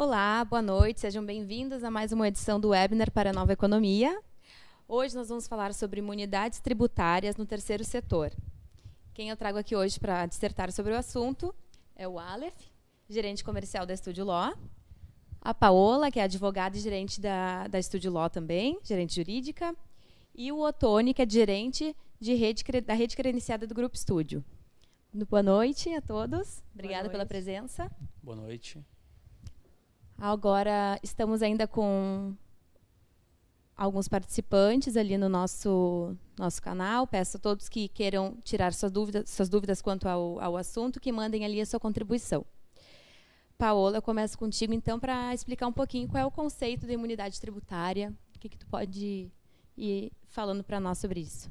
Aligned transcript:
Olá, 0.00 0.44
boa 0.44 0.62
noite, 0.62 1.00
sejam 1.00 1.26
bem-vindos 1.26 1.82
a 1.82 1.90
mais 1.90 2.12
uma 2.12 2.28
edição 2.28 2.60
do 2.60 2.68
webinar 2.68 3.10
para 3.10 3.30
a 3.30 3.32
Nova 3.32 3.52
Economia. 3.52 4.16
Hoje 4.86 5.12
nós 5.16 5.28
vamos 5.28 5.48
falar 5.48 5.74
sobre 5.74 5.98
imunidades 5.98 6.60
tributárias 6.60 7.36
no 7.36 7.44
terceiro 7.44 7.82
setor. 7.82 8.32
Quem 9.12 9.30
eu 9.30 9.36
trago 9.36 9.58
aqui 9.58 9.74
hoje 9.74 9.98
para 9.98 10.24
dissertar 10.24 10.70
sobre 10.70 10.92
o 10.92 10.96
assunto 10.96 11.52
é 11.96 12.06
o 12.06 12.16
Aleph, 12.16 12.54
gerente 13.10 13.42
comercial 13.42 13.84
da 13.84 13.92
Estúdio 13.92 14.24
Law, 14.24 14.54
a 15.40 15.52
Paola, 15.52 16.12
que 16.12 16.20
é 16.20 16.22
advogada 16.22 16.76
e 16.76 16.80
gerente 16.80 17.20
da, 17.20 17.66
da 17.66 17.80
Estúdio 17.80 18.12
Law 18.12 18.30
também, 18.30 18.78
gerente 18.84 19.16
jurídica, 19.16 19.74
e 20.32 20.52
o 20.52 20.60
Otone, 20.60 21.12
que 21.12 21.22
é 21.22 21.28
gerente 21.28 21.92
de 22.20 22.34
rede, 22.34 22.62
da 22.82 22.94
rede 22.94 23.16
credenciada 23.16 23.66
do 23.66 23.74
Grupo 23.74 23.96
Estúdio. 23.96 24.44
Boa 25.28 25.42
noite 25.42 25.92
a 25.92 26.00
todos. 26.00 26.62
Obrigada 26.72 27.02
noite. 27.02 27.10
pela 27.10 27.26
presença. 27.26 27.90
Boa 28.22 28.36
noite. 28.36 28.80
Agora 30.20 30.98
estamos 31.00 31.42
ainda 31.42 31.68
com 31.68 32.34
alguns 33.76 34.08
participantes 34.08 34.96
ali 34.96 35.16
no 35.16 35.28
nosso 35.28 36.16
nosso 36.36 36.60
canal. 36.60 37.06
Peço 37.06 37.36
a 37.36 37.40
todos 37.40 37.68
que 37.68 37.88
queiram 37.88 38.36
tirar 38.42 38.74
suas 38.74 38.90
dúvidas, 38.90 39.30
suas 39.30 39.48
dúvidas 39.48 39.80
quanto 39.80 40.08
ao, 40.08 40.40
ao 40.40 40.56
assunto, 40.56 40.98
que 40.98 41.12
mandem 41.12 41.44
ali 41.44 41.60
a 41.60 41.66
sua 41.66 41.78
contribuição. 41.78 42.44
Paola, 43.56 43.98
eu 43.98 44.02
começo 44.02 44.36
contigo 44.36 44.72
então 44.72 44.98
para 44.98 45.32
explicar 45.32 45.68
um 45.68 45.72
pouquinho 45.72 46.08
qual 46.08 46.20
é 46.20 46.26
o 46.26 46.30
conceito 46.32 46.84
de 46.84 46.92
imunidade 46.94 47.40
tributária. 47.40 48.12
O 48.34 48.38
que, 48.40 48.48
que 48.48 48.58
tu 48.58 48.66
pode 48.66 49.30
ir 49.76 50.12
falando 50.26 50.64
para 50.64 50.80
nós 50.80 50.98
sobre 50.98 51.20
isso? 51.20 51.48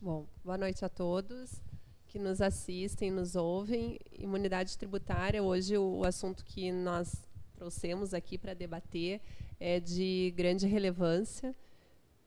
Bom, 0.00 0.26
boa 0.44 0.58
noite 0.58 0.84
a 0.84 0.88
todos 0.88 1.62
que 2.08 2.18
nos 2.18 2.40
assistem, 2.40 3.12
nos 3.12 3.36
ouvem. 3.36 3.96
Imunidade 4.18 4.76
tributária, 4.76 5.40
hoje 5.40 5.78
o 5.78 6.04
assunto 6.04 6.44
que 6.44 6.72
nós 6.72 7.29
trouxemos 7.60 8.14
aqui 8.14 8.38
para 8.38 8.54
debater 8.54 9.20
é 9.60 9.78
de 9.78 10.32
grande 10.34 10.66
relevância 10.66 11.54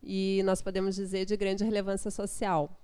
e 0.03 0.43
nós 0.45 0.61
podemos 0.61 0.95
dizer 0.95 1.25
de 1.25 1.35
grande 1.35 1.63
relevância 1.63 2.11
social, 2.11 2.79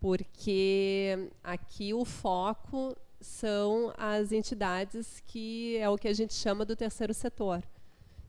porque 0.00 1.28
aqui 1.44 1.92
o 1.92 2.02
foco 2.06 2.96
são 3.20 3.92
as 3.98 4.32
entidades 4.32 5.22
que 5.26 5.76
é 5.76 5.88
o 5.90 5.98
que 5.98 6.08
a 6.08 6.14
gente 6.14 6.32
chama 6.32 6.64
do 6.64 6.74
terceiro 6.74 7.12
setor. 7.12 7.62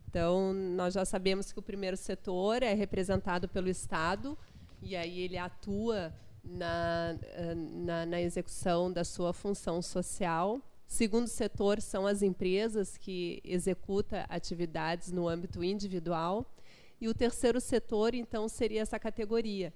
Então, 0.10 0.54
nós 0.54 0.94
já 0.94 1.06
sabemos 1.06 1.54
que 1.54 1.60
o 1.60 1.62
primeiro 1.62 1.96
setor 1.96 2.62
é 2.62 2.74
representado 2.74 3.48
pelo 3.48 3.70
Estado, 3.70 4.38
e 4.82 4.94
aí 4.94 5.22
ele 5.22 5.38
atua 5.38 6.14
na, 6.44 7.16
na, 7.56 8.06
na 8.06 8.22
execução 8.22 8.92
da 8.92 9.06
sua 9.06 9.32
função 9.32 9.82
social. 9.82 10.62
Segundo 10.94 11.26
setor 11.28 11.82
são 11.82 12.06
as 12.06 12.22
empresas 12.22 12.98
que 12.98 13.42
executam 13.44 14.24
atividades 14.30 15.12
no 15.12 15.28
âmbito 15.28 15.64
individual. 15.64 16.46
E 17.02 17.08
o 17.08 17.16
terceiro 17.16 17.60
setor, 17.60 18.14
então, 18.14 18.48
seria 18.48 18.84
essa 18.84 19.00
categoria, 19.00 19.74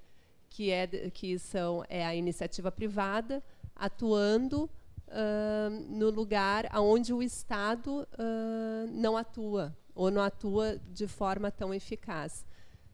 que 0.48 0.70
é, 0.70 0.86
que 1.10 1.40
são, 1.40 1.84
é 1.90 2.06
a 2.06 2.14
iniciativa 2.14 2.72
privada, 2.72 3.44
atuando 3.76 4.66
uh, 5.08 5.72
no 5.90 6.12
lugar 6.12 6.70
onde 6.76 7.12
o 7.12 7.24
Estado 7.24 8.08
uh, 8.14 8.88
não 8.92 9.18
atua, 9.18 9.76
ou 9.96 10.12
não 10.12 10.22
atua 10.22 10.80
de 10.94 11.08
forma 11.08 11.50
tão 11.50 11.74
eficaz. 11.74 12.46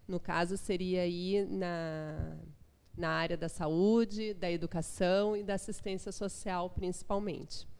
No 0.08 0.18
caso, 0.18 0.56
seria 0.56 1.02
aí 1.02 1.46
na, 1.46 2.38
na 2.96 3.10
área 3.10 3.36
da 3.36 3.50
saúde, 3.50 4.34
da 4.34 4.50
educação 4.50 5.36
e 5.36 5.44
da 5.44 5.56
assistência 5.56 6.14
social, 6.14 6.70
principalmente. 6.70 7.73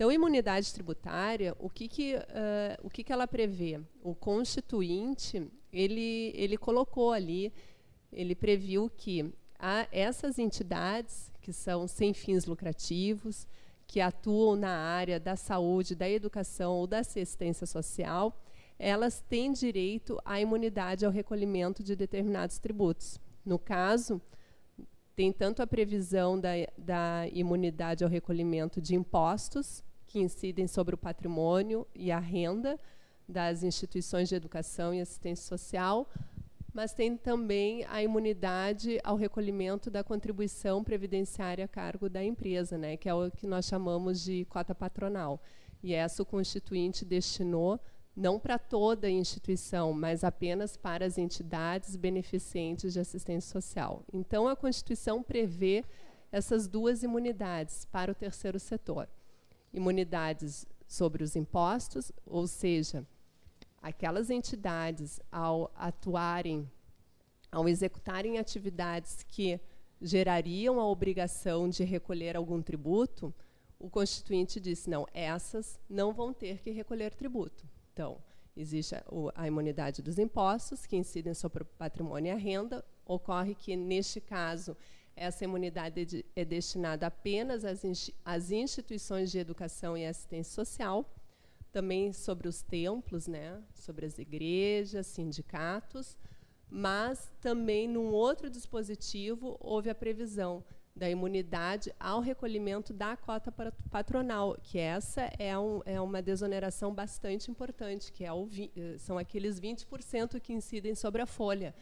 Então, 0.00 0.10
imunidade 0.10 0.72
tributária, 0.72 1.54
o 1.58 1.68
que, 1.68 1.86
que, 1.86 2.14
uh, 2.14 2.20
o 2.82 2.88
que, 2.88 3.04
que 3.04 3.12
ela 3.12 3.28
prevê? 3.28 3.78
O 4.02 4.14
constituinte, 4.14 5.46
ele, 5.70 6.32
ele 6.34 6.56
colocou 6.56 7.12
ali, 7.12 7.52
ele 8.10 8.34
previu 8.34 8.90
que 8.96 9.30
essas 9.92 10.38
entidades, 10.38 11.30
que 11.42 11.52
são 11.52 11.86
sem 11.86 12.14
fins 12.14 12.46
lucrativos, 12.46 13.46
que 13.86 14.00
atuam 14.00 14.56
na 14.56 14.70
área 14.70 15.20
da 15.20 15.36
saúde, 15.36 15.94
da 15.94 16.08
educação 16.08 16.76
ou 16.76 16.86
da 16.86 17.00
assistência 17.00 17.66
social, 17.66 18.42
elas 18.78 19.20
têm 19.28 19.52
direito 19.52 20.18
à 20.24 20.40
imunidade 20.40 21.04
ao 21.04 21.12
recolhimento 21.12 21.82
de 21.82 21.94
determinados 21.94 22.58
tributos. 22.58 23.20
No 23.44 23.58
caso, 23.58 24.18
tem 25.14 25.30
tanto 25.30 25.60
a 25.60 25.66
previsão 25.66 26.40
da, 26.40 26.52
da 26.78 27.28
imunidade 27.34 28.02
ao 28.02 28.08
recolhimento 28.08 28.80
de 28.80 28.94
impostos, 28.94 29.84
que 30.10 30.18
incidem 30.18 30.66
sobre 30.66 30.94
o 30.94 30.98
patrimônio 30.98 31.86
e 31.94 32.10
a 32.10 32.18
renda 32.18 32.78
das 33.28 33.62
instituições 33.62 34.28
de 34.28 34.34
educação 34.34 34.92
e 34.92 35.00
assistência 35.00 35.46
social, 35.46 36.10
mas 36.74 36.92
tem 36.92 37.16
também 37.16 37.84
a 37.88 38.02
imunidade 38.02 38.98
ao 39.04 39.16
recolhimento 39.16 39.88
da 39.88 40.02
contribuição 40.02 40.82
previdenciária 40.82 41.64
a 41.64 41.68
cargo 41.68 42.08
da 42.08 42.24
empresa, 42.24 42.76
né, 42.76 42.96
que 42.96 43.08
é 43.08 43.14
o 43.14 43.30
que 43.30 43.46
nós 43.46 43.66
chamamos 43.66 44.20
de 44.20 44.44
cota 44.46 44.74
patronal. 44.74 45.40
E 45.80 45.94
essa 45.94 46.24
o 46.24 46.26
constituinte 46.26 47.04
destinou 47.04 47.80
não 48.16 48.38
para 48.38 48.58
toda 48.58 49.06
a 49.06 49.10
instituição, 49.10 49.92
mas 49.92 50.24
apenas 50.24 50.76
para 50.76 51.06
as 51.06 51.18
entidades 51.18 51.94
beneficentes 51.94 52.92
de 52.92 52.98
assistência 52.98 53.52
social. 53.52 54.04
Então, 54.12 54.48
a 54.48 54.56
Constituição 54.56 55.22
prevê 55.22 55.84
essas 56.32 56.66
duas 56.66 57.04
imunidades 57.04 57.84
para 57.86 58.10
o 58.10 58.14
terceiro 58.14 58.58
setor 58.58 59.08
imunidades 59.72 60.66
sobre 60.86 61.22
os 61.22 61.36
impostos, 61.36 62.10
ou 62.26 62.46
seja, 62.46 63.06
aquelas 63.80 64.30
entidades, 64.30 65.20
ao 65.30 65.72
atuarem, 65.74 66.70
ao 67.50 67.68
executarem 67.68 68.38
atividades 68.38 69.24
que 69.28 69.60
gerariam 70.02 70.80
a 70.80 70.86
obrigação 70.86 71.68
de 71.68 71.84
recolher 71.84 72.36
algum 72.36 72.62
tributo, 72.62 73.34
o 73.78 73.88
Constituinte 73.88 74.60
disse: 74.60 74.90
não, 74.90 75.06
essas 75.12 75.78
não 75.88 76.12
vão 76.12 76.32
ter 76.32 76.58
que 76.58 76.70
recolher 76.70 77.14
tributo. 77.14 77.66
Então, 77.92 78.18
existe 78.56 78.94
a, 78.94 79.04
a 79.34 79.46
imunidade 79.46 80.02
dos 80.02 80.18
impostos, 80.18 80.86
que 80.86 80.96
incidem 80.96 81.34
sobre 81.34 81.62
o 81.62 81.66
patrimônio 81.66 82.30
e 82.30 82.32
a 82.32 82.36
renda. 82.36 82.84
Ocorre 83.06 83.54
que, 83.54 83.74
neste 83.74 84.20
caso, 84.20 84.76
essa 85.20 85.44
imunidade 85.44 86.24
é 86.34 86.44
destinada 86.46 87.06
apenas 87.06 87.62
às, 88.24 88.50
instituições 88.50 89.30
de 89.30 89.38
educação 89.38 89.94
e 89.94 90.06
assistência 90.06 90.54
social, 90.54 91.14
também 91.70 92.10
sobre 92.10 92.48
os 92.48 92.62
templos, 92.62 93.28
né, 93.28 93.62
sobre 93.74 94.06
as 94.06 94.18
igrejas, 94.18 95.06
sindicatos, 95.06 96.16
mas 96.70 97.30
também 97.38 97.86
num 97.86 98.06
outro 98.06 98.48
dispositivo 98.48 99.58
houve 99.60 99.90
a 99.90 99.94
previsão 99.94 100.64
da 100.96 101.08
imunidade 101.08 101.94
ao 102.00 102.20
recolhimento 102.20 102.94
da 102.94 103.14
cota 103.14 103.52
patronal, 103.90 104.56
que 104.62 104.78
essa 104.78 105.30
é, 105.38 105.56
um, 105.58 105.82
é 105.84 106.00
uma 106.00 106.22
desoneração 106.22 106.94
bastante 106.94 107.50
importante, 107.50 108.10
que 108.10 108.24
é 108.24 108.32
o, 108.32 108.48
são 108.98 109.18
aqueles 109.18 109.60
20% 109.60 110.40
que 110.40 110.54
incidem 110.54 110.94
sobre 110.94 111.20
a 111.20 111.26
folha. 111.26 111.74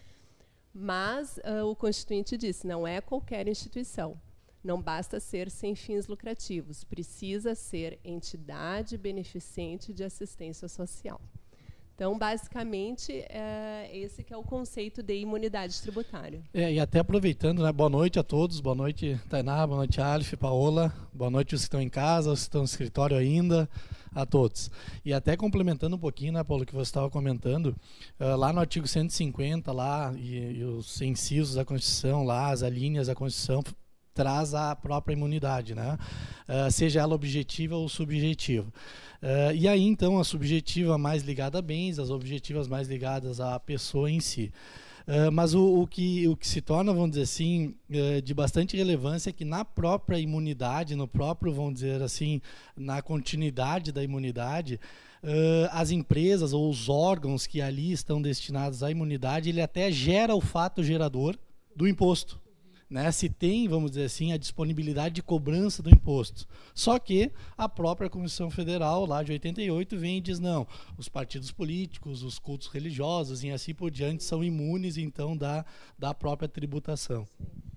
Mas 0.72 1.38
uh, 1.38 1.64
o 1.66 1.74
Constituinte 1.74 2.36
disse: 2.36 2.66
não 2.66 2.86
é 2.86 3.00
qualquer 3.00 3.48
instituição. 3.48 4.20
Não 4.62 4.82
basta 4.82 5.20
ser 5.20 5.50
sem 5.50 5.74
fins 5.74 6.08
lucrativos, 6.08 6.84
precisa 6.84 7.54
ser 7.54 7.98
entidade 8.04 8.98
beneficente 8.98 9.92
de 9.92 10.02
assistência 10.02 10.68
social. 10.68 11.20
Então, 11.98 12.16
basicamente, 12.16 13.10
é 13.28 13.90
esse 13.92 14.22
que 14.22 14.32
é 14.32 14.36
o 14.36 14.42
conceito 14.44 15.02
de 15.02 15.18
imunidade 15.18 15.82
tributária. 15.82 16.40
É, 16.54 16.72
e 16.74 16.78
até 16.78 17.00
aproveitando, 17.00 17.64
né, 17.64 17.72
boa 17.72 17.90
noite 17.90 18.20
a 18.20 18.22
todos, 18.22 18.60
boa 18.60 18.76
noite 18.76 19.20
Tainá, 19.28 19.66
boa 19.66 19.78
noite 19.78 20.00
Alif, 20.00 20.36
Paola, 20.36 20.94
boa 21.12 21.28
noite 21.28 21.56
os 21.56 21.62
que 21.62 21.64
estão 21.64 21.82
em 21.82 21.88
casa, 21.88 22.30
os 22.30 22.38
que 22.38 22.44
estão 22.44 22.60
no 22.60 22.66
escritório 22.66 23.16
ainda, 23.16 23.68
a 24.14 24.24
todos. 24.24 24.70
E 25.04 25.12
até 25.12 25.36
complementando 25.36 25.96
um 25.96 25.98
pouquinho, 25.98 26.34
né, 26.34 26.44
Paulo, 26.44 26.64
que 26.64 26.72
você 26.72 26.82
estava 26.88 27.10
comentando, 27.10 27.74
uh, 28.20 28.36
lá 28.36 28.52
no 28.52 28.60
artigo 28.60 28.86
150, 28.86 29.72
lá, 29.72 30.14
e, 30.16 30.58
e 30.58 30.62
os 30.62 31.02
incisos 31.02 31.56
da 31.56 31.64
Constituição, 31.64 32.22
lá, 32.22 32.52
as 32.52 32.60
linhas 32.60 33.08
da 33.08 33.14
Constituição, 33.16 33.60
traz 34.18 34.52
a 34.52 34.74
própria 34.74 35.14
imunidade, 35.14 35.76
né? 35.76 35.96
Uh, 36.48 36.68
seja 36.72 36.98
ela 36.98 37.14
objetiva 37.14 37.76
ou 37.76 37.88
subjetiva. 37.88 38.66
Uh, 39.22 39.54
e 39.54 39.68
aí, 39.68 39.84
então, 39.84 40.18
a 40.18 40.24
subjetiva 40.24 40.98
mais 40.98 41.22
ligada 41.22 41.60
a 41.60 41.62
bens, 41.62 42.00
as 42.00 42.10
objetivas 42.10 42.66
mais 42.66 42.88
ligadas 42.88 43.40
à 43.40 43.60
pessoa 43.60 44.10
em 44.10 44.18
si. 44.18 44.52
Uh, 45.06 45.30
mas 45.30 45.54
o, 45.54 45.82
o, 45.82 45.86
que, 45.86 46.26
o 46.26 46.36
que 46.36 46.48
se 46.48 46.60
torna, 46.60 46.92
vamos 46.92 47.10
dizer 47.10 47.22
assim, 47.22 47.76
uh, 47.90 48.20
de 48.20 48.34
bastante 48.34 48.76
relevância 48.76 49.30
é 49.30 49.32
que 49.32 49.44
na 49.44 49.64
própria 49.64 50.18
imunidade, 50.18 50.96
no 50.96 51.06
próprio, 51.06 51.54
vamos 51.54 51.74
dizer 51.74 52.02
assim, 52.02 52.40
na 52.76 53.00
continuidade 53.00 53.92
da 53.92 54.02
imunidade, 54.02 54.80
as 55.72 55.90
empresas 55.90 56.52
ou 56.52 56.70
os 56.70 56.88
órgãos 56.88 57.44
que 57.44 57.60
ali 57.60 57.90
estão 57.90 58.22
destinados 58.22 58.84
à 58.84 58.90
imunidade, 58.90 59.48
ele 59.48 59.60
até 59.60 59.90
gera 59.90 60.32
o 60.32 60.40
fato 60.40 60.80
gerador 60.80 61.36
do 61.74 61.88
imposto. 61.88 62.38
Né, 62.88 63.12
se 63.12 63.28
tem, 63.28 63.68
vamos 63.68 63.90
dizer 63.90 64.04
assim, 64.04 64.32
a 64.32 64.38
disponibilidade 64.38 65.16
de 65.16 65.22
cobrança 65.22 65.82
do 65.82 65.90
imposto. 65.90 66.46
Só 66.74 66.98
que 66.98 67.30
a 67.56 67.68
própria 67.68 68.08
Comissão 68.08 68.50
Federal, 68.50 69.04
lá 69.04 69.22
de 69.22 69.32
88, 69.32 69.98
vem 69.98 70.18
e 70.18 70.20
diz: 70.20 70.38
não, 70.38 70.66
os 70.96 71.08
partidos 71.08 71.52
políticos, 71.52 72.22
os 72.22 72.38
cultos 72.38 72.68
religiosos 72.68 73.44
e 73.44 73.50
assim 73.50 73.74
por 73.74 73.90
diante 73.90 74.24
são 74.24 74.42
imunes, 74.42 74.96
então, 74.96 75.36
da, 75.36 75.64
da 75.98 76.14
própria 76.14 76.48
tributação. 76.48 77.26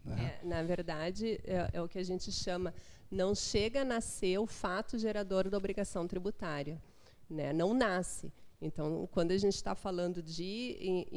Né? 0.05 0.39
É, 0.41 0.45
na 0.45 0.63
verdade, 0.63 1.39
é, 1.43 1.69
é 1.73 1.81
o 1.81 1.89
que 1.89 1.99
a 1.99 2.03
gente 2.03 2.31
chama, 2.31 2.73
não 3.09 3.35
chega 3.35 3.81
a 3.81 3.85
nascer 3.85 4.39
o 4.39 4.47
fato 4.47 4.97
gerador 4.97 5.49
da 5.49 5.57
obrigação 5.57 6.07
tributária. 6.07 6.81
Né? 7.29 7.51
Não 7.51 7.73
nasce. 7.73 8.31
Então, 8.61 9.09
quando 9.11 9.31
a 9.31 9.37
gente 9.37 9.55
está 9.55 9.73
falando 9.73 10.21
de 10.21 11.07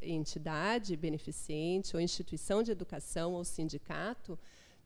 entidade 0.00 0.96
beneficente, 0.96 1.94
ou 1.94 2.00
instituição 2.00 2.62
de 2.62 2.72
educação, 2.72 3.34
ou 3.34 3.44
sindicato, 3.44 4.38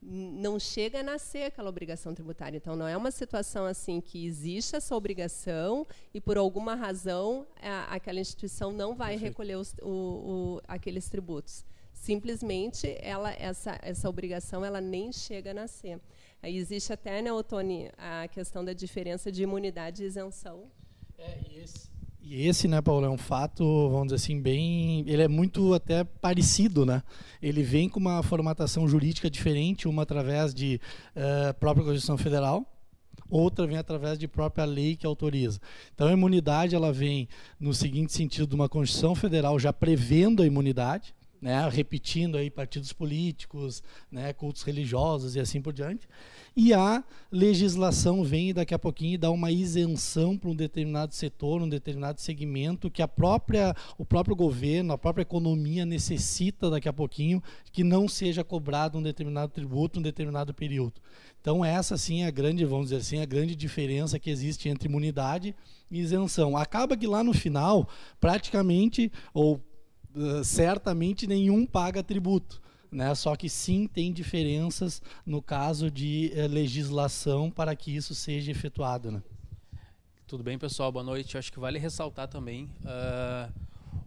não 0.03 0.59
chega 0.59 1.01
a 1.01 1.03
nascer 1.03 1.45
aquela 1.45 1.69
obrigação 1.69 2.13
tributária. 2.13 2.57
Então, 2.57 2.75
não 2.75 2.89
é 2.89 2.97
uma 2.97 3.13
situação 3.13 3.65
assim 3.65 4.01
que 4.01 4.27
existe 4.27 4.75
essa 4.75 4.95
obrigação 4.95 5.87
e, 6.13 6.21
por 6.21 6.37
alguma 6.37 6.75
razão, 6.75 7.47
a, 7.63 7.95
aquela 7.95 8.19
instituição 8.19 8.73
não 8.73 8.97
vai 8.97 9.13
Perfeito. 9.13 9.31
recolher 9.31 9.57
os, 9.57 9.75
o, 9.81 9.89
o, 9.89 10.61
aqueles 10.67 11.09
tributos. 11.09 11.65
Simplesmente, 11.93 12.99
ela, 13.01 13.33
essa, 13.35 13.79
essa 13.81 14.09
obrigação 14.09 14.65
ela 14.65 14.81
nem 14.81 15.13
chega 15.13 15.53
a 15.53 15.55
nascer. 15.55 16.01
Aí 16.43 16.57
existe 16.57 16.93
até, 16.93 17.23
né, 17.23 17.33
Otoni, 17.33 17.89
a 17.97 18.29
questão 18.29 18.65
da 18.65 18.73
diferença 18.73 19.31
de 19.31 19.45
imunidade 19.45 20.03
e 20.03 20.07
isenção 20.07 20.71
é, 21.19 21.39
e 21.51 21.59
esse, 21.59 21.91
e 22.23 22.47
esse, 22.47 22.69
né, 22.69 22.81
Paulo, 22.81 23.07
é 23.07 23.11
um 23.11 23.19
fato, 23.19 23.65
vamos 23.91 24.07
dizer 24.07 24.17
assim, 24.17 24.41
bem. 24.41 25.05
Ele 25.07 25.23
é 25.23 25.29
muito 25.29 25.75
até 25.75 26.05
parecido, 26.05 26.87
né? 26.87 27.03
Ele 27.43 27.63
vem 27.63 27.89
com 27.89 28.01
uma 28.01 28.23
formatação 28.23 28.89
jurídica 28.89 29.31
diferente, 29.31 29.87
uma 29.87 30.03
através 30.03 30.55
de 30.55 30.81
uh, 31.15 31.55
própria 31.55 31.85
Constituição 31.85 32.17
Federal, 32.17 32.67
outra 33.29 33.67
vem 33.67 33.77
através 33.77 34.19
de 34.19 34.27
própria 34.27 34.65
lei 34.65 34.97
que 34.97 35.07
autoriza. 35.07 35.61
Então 35.95 36.09
a 36.09 36.13
imunidade 36.13 36.75
ela 36.75 36.93
vem 36.93 37.29
no 37.59 37.75
seguinte 37.75 38.13
sentido 38.13 38.47
de 38.47 38.55
uma 38.55 38.69
Constituição 38.69 39.15
Federal 39.15 39.59
já 39.59 39.73
prevendo 39.73 40.43
a 40.43 40.47
imunidade, 40.47 41.15
né, 41.45 41.69
repetindo 41.69 42.39
aí 42.39 42.49
partidos 42.49 42.91
políticos, 42.91 43.83
né, 44.11 44.33
cultos 44.33 44.63
religiosos 44.63 45.37
e 45.37 45.41
assim 45.41 45.61
por 45.61 45.75
diante. 45.75 46.09
E 46.57 46.73
a 46.73 47.05
legislação 47.31 48.25
vem 48.25 48.55
daqui 48.55 48.73
a 48.73 48.79
pouquinho 48.79 49.13
e 49.13 49.19
dá 49.19 49.31
uma 49.31 49.51
isenção 49.51 50.39
para 50.39 50.49
um 50.49 50.57
determinado 50.57 51.15
setor, 51.15 51.61
um 51.61 51.69
determinado 51.69 52.19
segmento 52.19 52.91
que 52.91 53.03
a 53.03 53.09
própria, 53.09 53.77
o 53.99 54.07
próprio 54.07 54.35
governo, 54.35 54.95
a 54.95 54.97
própria 54.97 55.21
economia 55.21 55.85
necessita 55.85 56.71
daqui 56.71 56.89
a 56.89 56.95
pouquinho 56.95 57.43
que 57.71 57.85
não 57.85 58.09
seja 58.09 58.43
cobrado 58.43 58.97
um 58.97 59.03
determinado 59.03 59.53
tributo, 59.53 59.99
um 59.99 60.03
determinado 60.03 60.55
período. 60.55 60.95
Então 61.43 61.63
essa 61.63 61.99
sim 61.99 62.23
é 62.23 62.27
a 62.27 62.31
grande, 62.31 62.65
vamos 62.65 62.87
dizer 62.87 63.03
assim, 63.03 63.21
a 63.21 63.27
grande 63.27 63.55
diferença 63.55 64.19
que 64.19 64.31
existe 64.31 64.71
entre 64.71 64.89
imunidade 64.89 65.55
e 65.91 66.01
isenção. 66.01 66.57
Acaba 66.57 66.97
que 66.97 67.07
lá 67.07 67.23
no 67.23 67.35
final, 67.35 67.87
praticamente 68.19 69.13
ou 69.35 69.63
certamente 70.45 71.27
nenhum 71.27 71.67
paga 71.67 72.03
tributo. 72.03 72.63
Né? 72.91 73.13
Só 73.15 73.35
que 73.35 73.49
sim 73.49 73.89
tem 73.89 74.13
diferenças 74.13 75.03
no 75.27 75.43
caso 75.43 75.91
de 75.91 76.31
eh, 76.33 76.47
legislação 76.47 77.51
para 77.51 77.75
que 77.75 77.95
isso 77.95 78.15
seja 78.15 78.53
efetuado. 78.53 79.11
Né? 79.11 79.23
Tudo 80.29 80.45
bem, 80.45 80.57
pessoal? 80.57 80.93
Boa 80.93 81.05
noite. 81.05 81.37
Acho 81.37 81.53
que 81.53 81.59
vale 81.59 81.79
ressaltar 81.79 82.29
também 82.29 82.71
uh, 82.83 83.53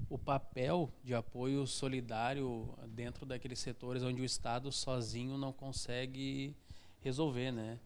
o 0.10 0.18
papel 0.18 0.90
de 1.04 1.14
apoio 1.14 1.68
solidário 1.68 2.74
dentro 2.88 3.26
daqueles 3.26 3.60
setores 3.60 4.04
onde 4.04 4.22
o 4.22 4.26
Estado 4.26 4.72
sozinho 4.72 5.38
não 5.38 5.52
consegue 5.52 6.56
resolver, 7.02 7.52
né? 7.52 7.78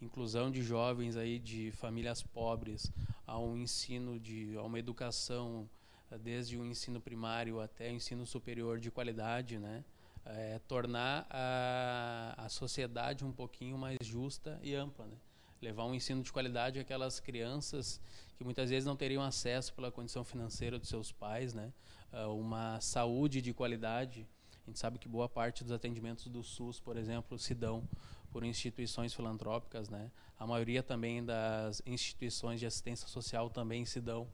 Inclusão 0.00 0.50
de 0.50 0.62
jovens 0.62 1.16
aí 1.16 1.38
de 1.38 1.70
famílias 1.72 2.22
pobres 2.22 2.92
a 3.26 3.38
um 3.38 3.56
ensino 3.56 4.20
de 4.20 4.56
a 4.56 4.62
uma 4.62 4.78
educação 4.78 5.68
desde 6.18 6.56
o 6.56 6.64
ensino 6.64 7.00
primário 7.00 7.60
até 7.60 7.90
o 7.90 7.94
ensino 7.94 8.26
superior 8.26 8.78
de 8.78 8.90
qualidade, 8.90 9.58
né? 9.58 9.84
é, 10.24 10.58
tornar 10.68 11.26
a, 11.30 12.34
a 12.36 12.48
sociedade 12.48 13.24
um 13.24 13.32
pouquinho 13.32 13.78
mais 13.78 13.98
justa 14.02 14.58
e 14.62 14.74
ampla, 14.74 15.06
né? 15.06 15.16
levar 15.60 15.84
um 15.84 15.94
ensino 15.94 16.22
de 16.22 16.32
qualidade 16.32 16.78
àquelas 16.78 17.20
crianças 17.20 18.00
que 18.36 18.44
muitas 18.44 18.70
vezes 18.70 18.86
não 18.86 18.96
teriam 18.96 19.22
acesso 19.22 19.74
pela 19.74 19.90
condição 19.90 20.24
financeira 20.24 20.78
dos 20.78 20.88
seus 20.88 21.12
pais, 21.12 21.52
né? 21.52 21.70
Uh, 22.10 22.34
uma 22.34 22.80
saúde 22.80 23.42
de 23.42 23.52
qualidade. 23.52 24.26
A 24.62 24.70
gente 24.70 24.78
sabe 24.78 24.98
que 24.98 25.06
boa 25.06 25.28
parte 25.28 25.62
dos 25.62 25.70
atendimentos 25.70 26.26
do 26.28 26.42
SUS, 26.42 26.80
por 26.80 26.96
exemplo, 26.96 27.38
se 27.38 27.54
dão 27.54 27.86
por 28.32 28.42
instituições 28.42 29.12
filantrópicas, 29.12 29.90
né? 29.90 30.10
A 30.38 30.46
maioria 30.46 30.82
também 30.82 31.22
das 31.22 31.82
instituições 31.84 32.58
de 32.58 32.64
assistência 32.64 33.06
social 33.06 33.50
também 33.50 33.84
se 33.84 34.00
dão 34.00 34.26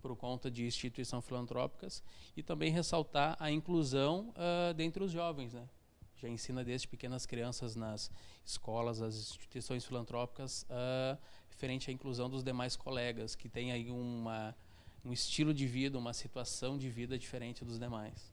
por 0.00 0.16
conta 0.16 0.50
de 0.50 0.64
instituições 0.66 1.24
filantrópicas 1.24 2.02
e 2.36 2.42
também 2.42 2.70
ressaltar 2.70 3.36
a 3.38 3.50
inclusão 3.50 4.30
uh, 4.30 4.74
dentre 4.74 5.02
os 5.02 5.10
jovens, 5.10 5.54
né? 5.54 5.68
Já 6.16 6.28
ensina 6.28 6.64
desde 6.64 6.88
pequenas 6.88 7.26
crianças 7.26 7.76
nas 7.76 8.10
escolas, 8.44 9.00
as 9.00 9.14
instituições 9.14 9.84
filantrópicas, 9.84 10.64
uh, 10.64 11.16
referente 11.48 11.90
à 11.90 11.92
inclusão 11.92 12.28
dos 12.28 12.42
demais 12.42 12.74
colegas, 12.74 13.34
que 13.34 13.48
têm 13.48 13.70
aí 13.70 13.90
uma, 13.90 14.54
um 15.04 15.12
estilo 15.12 15.54
de 15.54 15.66
vida, 15.66 15.96
uma 15.96 16.12
situação 16.12 16.76
de 16.76 16.88
vida 16.90 17.16
diferente 17.16 17.64
dos 17.64 17.78
demais. 17.78 18.32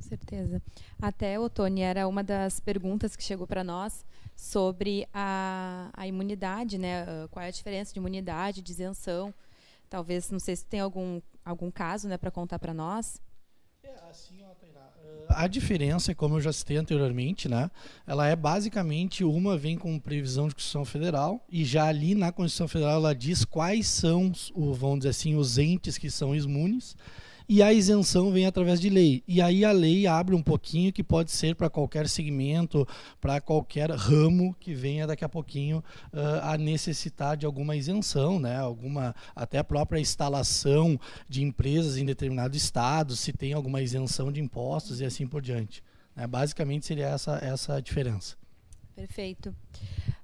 Certeza. 0.00 0.62
Até, 1.02 1.40
Otoni, 1.40 1.80
era 1.80 2.06
uma 2.06 2.22
das 2.22 2.60
perguntas 2.60 3.16
que 3.16 3.22
chegou 3.22 3.48
para 3.48 3.64
nós 3.64 4.06
sobre 4.36 5.08
a, 5.12 5.90
a 5.92 6.06
imunidade, 6.06 6.78
né? 6.78 7.02
Uh, 7.02 7.28
qual 7.30 7.44
é 7.44 7.48
a 7.48 7.50
diferença 7.50 7.92
de 7.92 7.98
imunidade, 7.98 8.62
de 8.62 8.70
isenção 8.70 9.34
Talvez, 9.88 10.30
não 10.30 10.38
sei 10.38 10.56
se 10.56 10.66
tem 10.66 10.80
algum, 10.80 11.20
algum 11.44 11.70
caso 11.70 12.08
né, 12.08 12.18
para 12.18 12.30
contar 12.30 12.58
para 12.58 12.74
nós. 12.74 13.20
É, 13.82 13.94
assim, 14.10 14.42
ó, 14.44 14.54
a 15.28 15.46
diferença, 15.46 16.14
como 16.14 16.36
eu 16.36 16.40
já 16.40 16.52
citei 16.52 16.76
anteriormente, 16.76 17.48
né, 17.48 17.70
ela 18.06 18.26
é 18.26 18.34
basicamente 18.34 19.24
uma 19.24 19.56
vem 19.58 19.76
com 19.76 19.98
previsão 19.98 20.48
de 20.48 20.54
Constituição 20.54 20.84
Federal 20.84 21.44
e 21.50 21.64
já 21.64 21.86
ali 21.86 22.14
na 22.14 22.32
Constituição 22.32 22.66
Federal 22.66 22.94
ela 22.94 23.14
diz 23.14 23.44
quais 23.44 23.86
são, 23.86 24.32
vamos 24.56 25.00
dizer 25.00 25.10
assim, 25.10 25.36
os 25.36 25.58
entes 25.58 25.98
que 25.98 26.10
são 26.10 26.34
imunes 26.34 26.96
e 27.48 27.62
a 27.62 27.72
isenção 27.72 28.30
vem 28.30 28.44
através 28.44 28.78
de 28.80 28.90
lei. 28.90 29.22
E 29.26 29.40
aí 29.40 29.64
a 29.64 29.72
lei 29.72 30.06
abre 30.06 30.34
um 30.34 30.42
pouquinho 30.42 30.92
que 30.92 31.02
pode 31.02 31.30
ser 31.30 31.54
para 31.54 31.70
qualquer 31.70 32.06
segmento, 32.06 32.86
para 33.20 33.40
qualquer 33.40 33.90
ramo 33.90 34.54
que 34.60 34.74
venha 34.74 35.06
daqui 35.06 35.24
a 35.24 35.28
pouquinho 35.28 35.78
uh, 36.12 36.42
a 36.42 36.58
necessitar 36.58 37.36
de 37.36 37.46
alguma 37.46 37.74
isenção, 37.74 38.38
né? 38.38 38.58
alguma 38.58 39.14
até 39.34 39.58
a 39.58 39.64
própria 39.64 39.98
instalação 39.98 41.00
de 41.26 41.42
empresas 41.42 41.96
em 41.96 42.04
determinado 42.04 42.54
estado, 42.54 43.16
se 43.16 43.32
tem 43.32 43.54
alguma 43.54 43.80
isenção 43.80 44.30
de 44.30 44.40
impostos 44.40 45.00
e 45.00 45.06
assim 45.06 45.26
por 45.26 45.40
diante. 45.40 45.82
Né? 46.14 46.26
Basicamente 46.26 46.84
seria 46.84 47.06
essa, 47.06 47.38
essa 47.42 47.76
a 47.76 47.80
diferença. 47.80 48.36
Perfeito. 48.94 49.54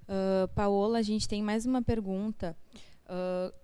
Uh, 0.03 0.47
Paola, 0.55 0.99
a 0.99 1.03
gente 1.03 1.27
tem 1.27 1.43
mais 1.43 1.65
uma 1.65 1.81
pergunta. 1.81 2.55
Uh, 3.07 3.64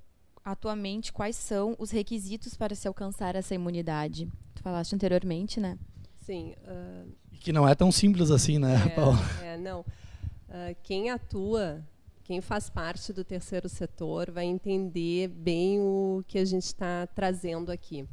atualmente 0.51 1.13
quais 1.13 1.37
são 1.37 1.77
os 1.79 1.91
requisitos 1.91 2.57
para 2.57 2.75
se 2.75 2.89
alcançar 2.89 3.37
essa 3.37 3.55
imunidade? 3.55 4.29
Tu 4.55 4.63
falaste 4.63 4.95
anteriormente, 4.95 5.61
né? 5.61 5.79
Sim. 6.19 6.55
Uh, 6.65 7.11
que 7.39 7.53
não 7.53 7.67
é 7.67 7.75
tão 7.75 7.91
simples 7.91 8.31
assim, 8.31 8.59
né, 8.59 8.75
é, 8.87 8.89
Paulo? 8.91 9.19
É, 9.43 9.57
não. 9.57 9.81
Uh, 9.81 10.77
quem 10.83 11.11
atua, 11.11 11.83
quem 12.25 12.41
faz 12.41 12.69
parte 12.69 13.13
do 13.13 13.25
terceiro 13.25 13.69
setor, 13.69 14.31
vai 14.31 14.45
entender 14.45 15.29
bem 15.29 15.81
o 15.81 16.25
que 16.27 16.39
a 16.39 16.45
gente 16.45 16.65
está 16.65 17.07
trazendo 17.07 17.71
aqui. 17.71 18.07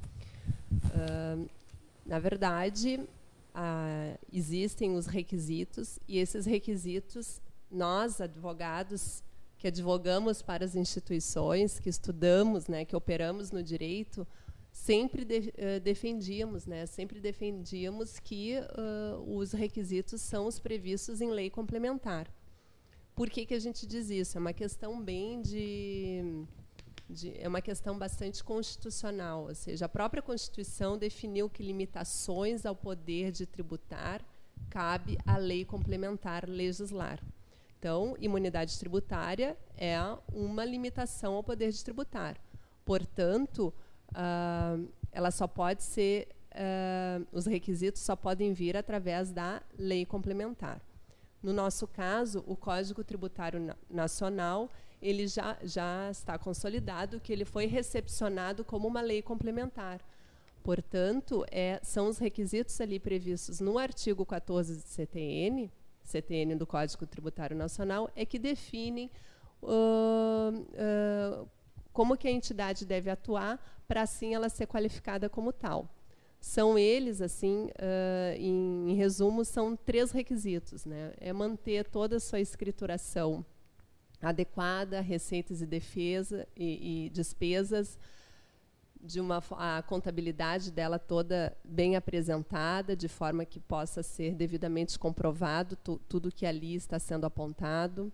Uh, 0.72 1.50
na 2.06 2.20
verdade, 2.20 3.02
existem 4.32 4.96
os 4.96 5.08
requisitos 5.08 6.00
e 6.08 6.20
esses 6.20 6.46
requisitos 6.46 7.42
nós 7.72 8.22
advogados 8.22 9.24
que 9.58 9.68
advogamos 9.68 10.42
para 10.42 10.64
as 10.64 10.76
instituições, 10.76 11.80
que 11.80 11.90
estudamos, 11.90 12.68
né, 12.68 12.86
que 12.86 12.96
operamos 12.96 13.52
no 13.52 13.64
direito, 13.64 14.26
sempre 14.72 15.26
de, 15.26 15.38
uh, 15.58 15.80
defendíamos, 15.82 16.66
né, 16.66 16.86
sempre 16.86 17.20
defendíamos 17.20 18.20
que 18.20 18.56
uh, 18.58 19.36
os 19.36 19.52
requisitos 19.52 20.22
são 20.22 20.46
os 20.46 20.60
previstos 20.60 21.22
em 21.22 21.32
lei 21.32 21.50
complementar. 21.50 22.32
Por 23.16 23.30
que, 23.32 23.48
que 23.48 23.56
a 23.56 23.60
gente 23.60 23.88
diz 23.88 24.12
isso? 24.12 24.38
É 24.38 24.40
uma 24.40 24.54
questão 24.54 25.02
bem 25.02 25.42
de, 25.42 26.46
de, 27.10 27.34
é 27.40 27.48
uma 27.48 27.62
questão 27.62 27.98
bastante 27.98 28.44
constitucional, 28.44 29.46
ou 29.46 29.56
seja, 29.56 29.86
a 29.86 29.90
própria 29.90 30.22
Constituição 30.22 31.00
definiu 31.00 31.50
que 31.50 31.64
limitações 31.64 32.64
ao 32.64 32.76
poder 32.76 33.32
de 33.32 33.48
tributar 33.48 34.24
cabe 34.70 35.18
à 35.26 35.38
lei 35.38 35.66
complementar 35.66 36.48
legislar. 36.48 37.20
Então, 37.80 38.16
imunidade 38.20 38.78
tributária 38.80 39.56
é 39.78 39.98
uma 40.34 40.66
limitação 40.66 41.36
ao 41.36 41.44
poder 41.44 41.72
de 41.72 41.84
tributar. 41.84 42.36
Portanto, 42.84 43.74
uh, 44.12 44.88
ela 45.12 45.30
só 45.30 45.48
pode 45.48 45.84
ser 45.84 46.28
uh, 46.54 47.28
os 47.32 47.46
requisitos 47.46 48.02
só 48.02 48.16
podem 48.16 48.54
vir 48.54 48.76
através 48.76 49.32
da 49.32 49.62
lei 49.78 50.06
complementar. 50.06 50.82
No 51.42 51.54
nosso 51.54 51.88
caso, 51.88 52.44
o 52.48 52.56
Código 52.56 53.04
Tributário 53.04 53.76
Nacional 53.90 54.70
ele 55.00 55.28
já, 55.28 55.58
já 55.62 56.10
está 56.10 56.38
consolidado 56.40 57.20
que 57.20 57.32
ele 57.32 57.46
foi 57.46 57.68
recepcionado 57.68 58.66
como 58.66 58.88
uma 58.88 59.02
lei 59.02 59.22
complementar. 59.22 60.02
Portanto, 60.64 61.46
é, 61.52 61.80
são 61.84 62.10
os 62.10 62.18
requisitos 62.18 62.82
ali 62.82 63.00
previstos 63.00 63.60
no 63.60 63.78
artigo 63.78 64.26
14 64.26 64.76
do 64.76 64.82
CTN, 64.82 65.72
CTN 66.08 66.56
do 66.56 66.66
Código 66.66 67.06
Tributário 67.06 67.56
Nacional, 67.56 68.10
é 68.16 68.26
que 68.26 68.40
definem 68.40 69.12
uh, 69.62 71.44
uh, 71.44 71.50
como 71.92 72.16
que 72.16 72.28
a 72.28 72.32
entidade 72.32 72.86
deve 72.86 73.10
atuar 73.10 73.60
para 73.88 74.02
assim 74.02 74.34
ela 74.34 74.50
ser 74.50 74.68
qualificada 74.68 75.30
como 75.30 75.52
tal. 75.52 75.94
São 76.40 76.78
eles, 76.78 77.20
assim, 77.20 77.66
uh, 77.66 78.38
em, 78.38 78.92
em, 78.92 78.96
resumo, 78.96 79.44
são 79.44 79.76
três 79.76 80.12
requisitos. 80.12 80.86
Né? 80.86 81.14
É 81.20 81.34
manter 81.34 81.90
toda 81.90 82.18
a 82.18 82.20
sua 82.20 82.40
escrituração 82.40 83.46
adequada, 84.22 85.02
receitas 85.02 85.62
e 85.62 85.66
defesa 85.66 86.48
e, 86.56 87.06
e 87.06 87.10
despesas, 87.10 87.98
de 89.02 89.20
uma 89.20 89.44
a 89.52 89.82
contabilidade 89.82 90.72
dela 90.72 91.00
toda 91.00 91.56
bem 91.64 91.96
apresentada, 91.96 92.96
de 92.96 93.08
forma 93.08 93.46
que 93.46 93.60
possa 93.60 94.04
ser 94.04 94.36
devidamente 94.36 94.98
comprovado 94.98 95.76
tu, 95.76 96.00
tudo 96.08 96.32
que 96.32 96.46
ali 96.46 96.76
está 96.76 97.00
sendo 97.00 97.26
apontado. 97.26 98.12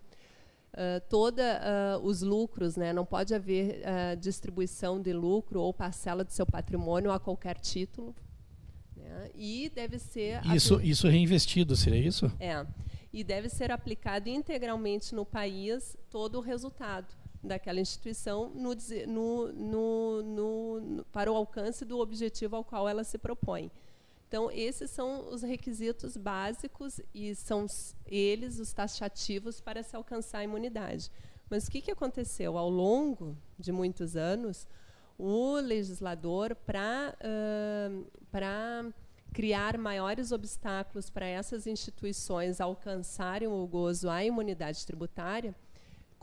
Uh, 0.72 1.00
toda 1.08 1.60
uh, 2.02 2.04
os 2.04 2.20
lucros, 2.20 2.76
né, 2.76 2.92
não 2.92 3.06
pode 3.06 3.32
haver 3.32 3.80
uh, 3.80 4.16
distribuição 4.16 5.00
de 5.00 5.12
lucro 5.12 5.60
ou 5.60 5.72
parcela 5.72 6.24
do 6.24 6.32
seu 6.32 6.44
patrimônio 6.44 7.12
a 7.12 7.20
qualquer 7.20 7.58
título. 7.58 8.14
Né, 8.96 9.30
e 9.34 9.70
deve 9.72 9.98
ser 9.98 10.44
isso 10.46 10.80
isso 10.80 11.08
reinvestido 11.08 11.76
seria 11.76 12.00
isso? 12.00 12.30
É 12.40 12.66
e 13.12 13.22
deve 13.22 13.48
ser 13.48 13.70
aplicado 13.70 14.28
integralmente 14.28 15.14
no 15.14 15.24
país 15.24 15.96
todo 16.10 16.38
o 16.38 16.40
resultado 16.40 17.06
daquela 17.44 17.80
instituição 17.80 18.50
no, 18.54 18.74
no, 19.52 20.22
no, 20.22 21.04
para 21.12 21.30
o 21.30 21.36
alcance 21.36 21.84
do 21.84 21.98
objetivo 21.98 22.56
ao 22.56 22.64
qual 22.64 22.88
ela 22.88 23.04
se 23.04 23.18
propõe. 23.18 23.70
Então, 24.26 24.50
esses 24.50 24.90
são 24.90 25.28
os 25.32 25.42
requisitos 25.42 26.16
básicos 26.16 27.00
e 27.14 27.34
são 27.34 27.66
eles 28.06 28.58
os 28.58 28.72
taxativos 28.72 29.60
para 29.60 29.82
se 29.82 29.94
alcançar 29.94 30.38
a 30.38 30.44
imunidade. 30.44 31.10
Mas 31.48 31.66
o 31.66 31.70
que, 31.70 31.80
que 31.80 31.90
aconteceu? 31.90 32.58
Ao 32.58 32.68
longo 32.68 33.36
de 33.58 33.70
muitos 33.70 34.16
anos, 34.16 34.66
o 35.18 35.56
legislador, 35.60 36.56
para 36.56 37.14
uh, 37.20 38.94
criar 39.32 39.78
maiores 39.78 40.32
obstáculos 40.32 41.10
para 41.10 41.26
essas 41.26 41.66
instituições 41.66 42.60
alcançarem 42.60 43.48
o 43.48 43.66
gozo 43.66 44.08
à 44.08 44.24
imunidade 44.24 44.84
tributária, 44.86 45.54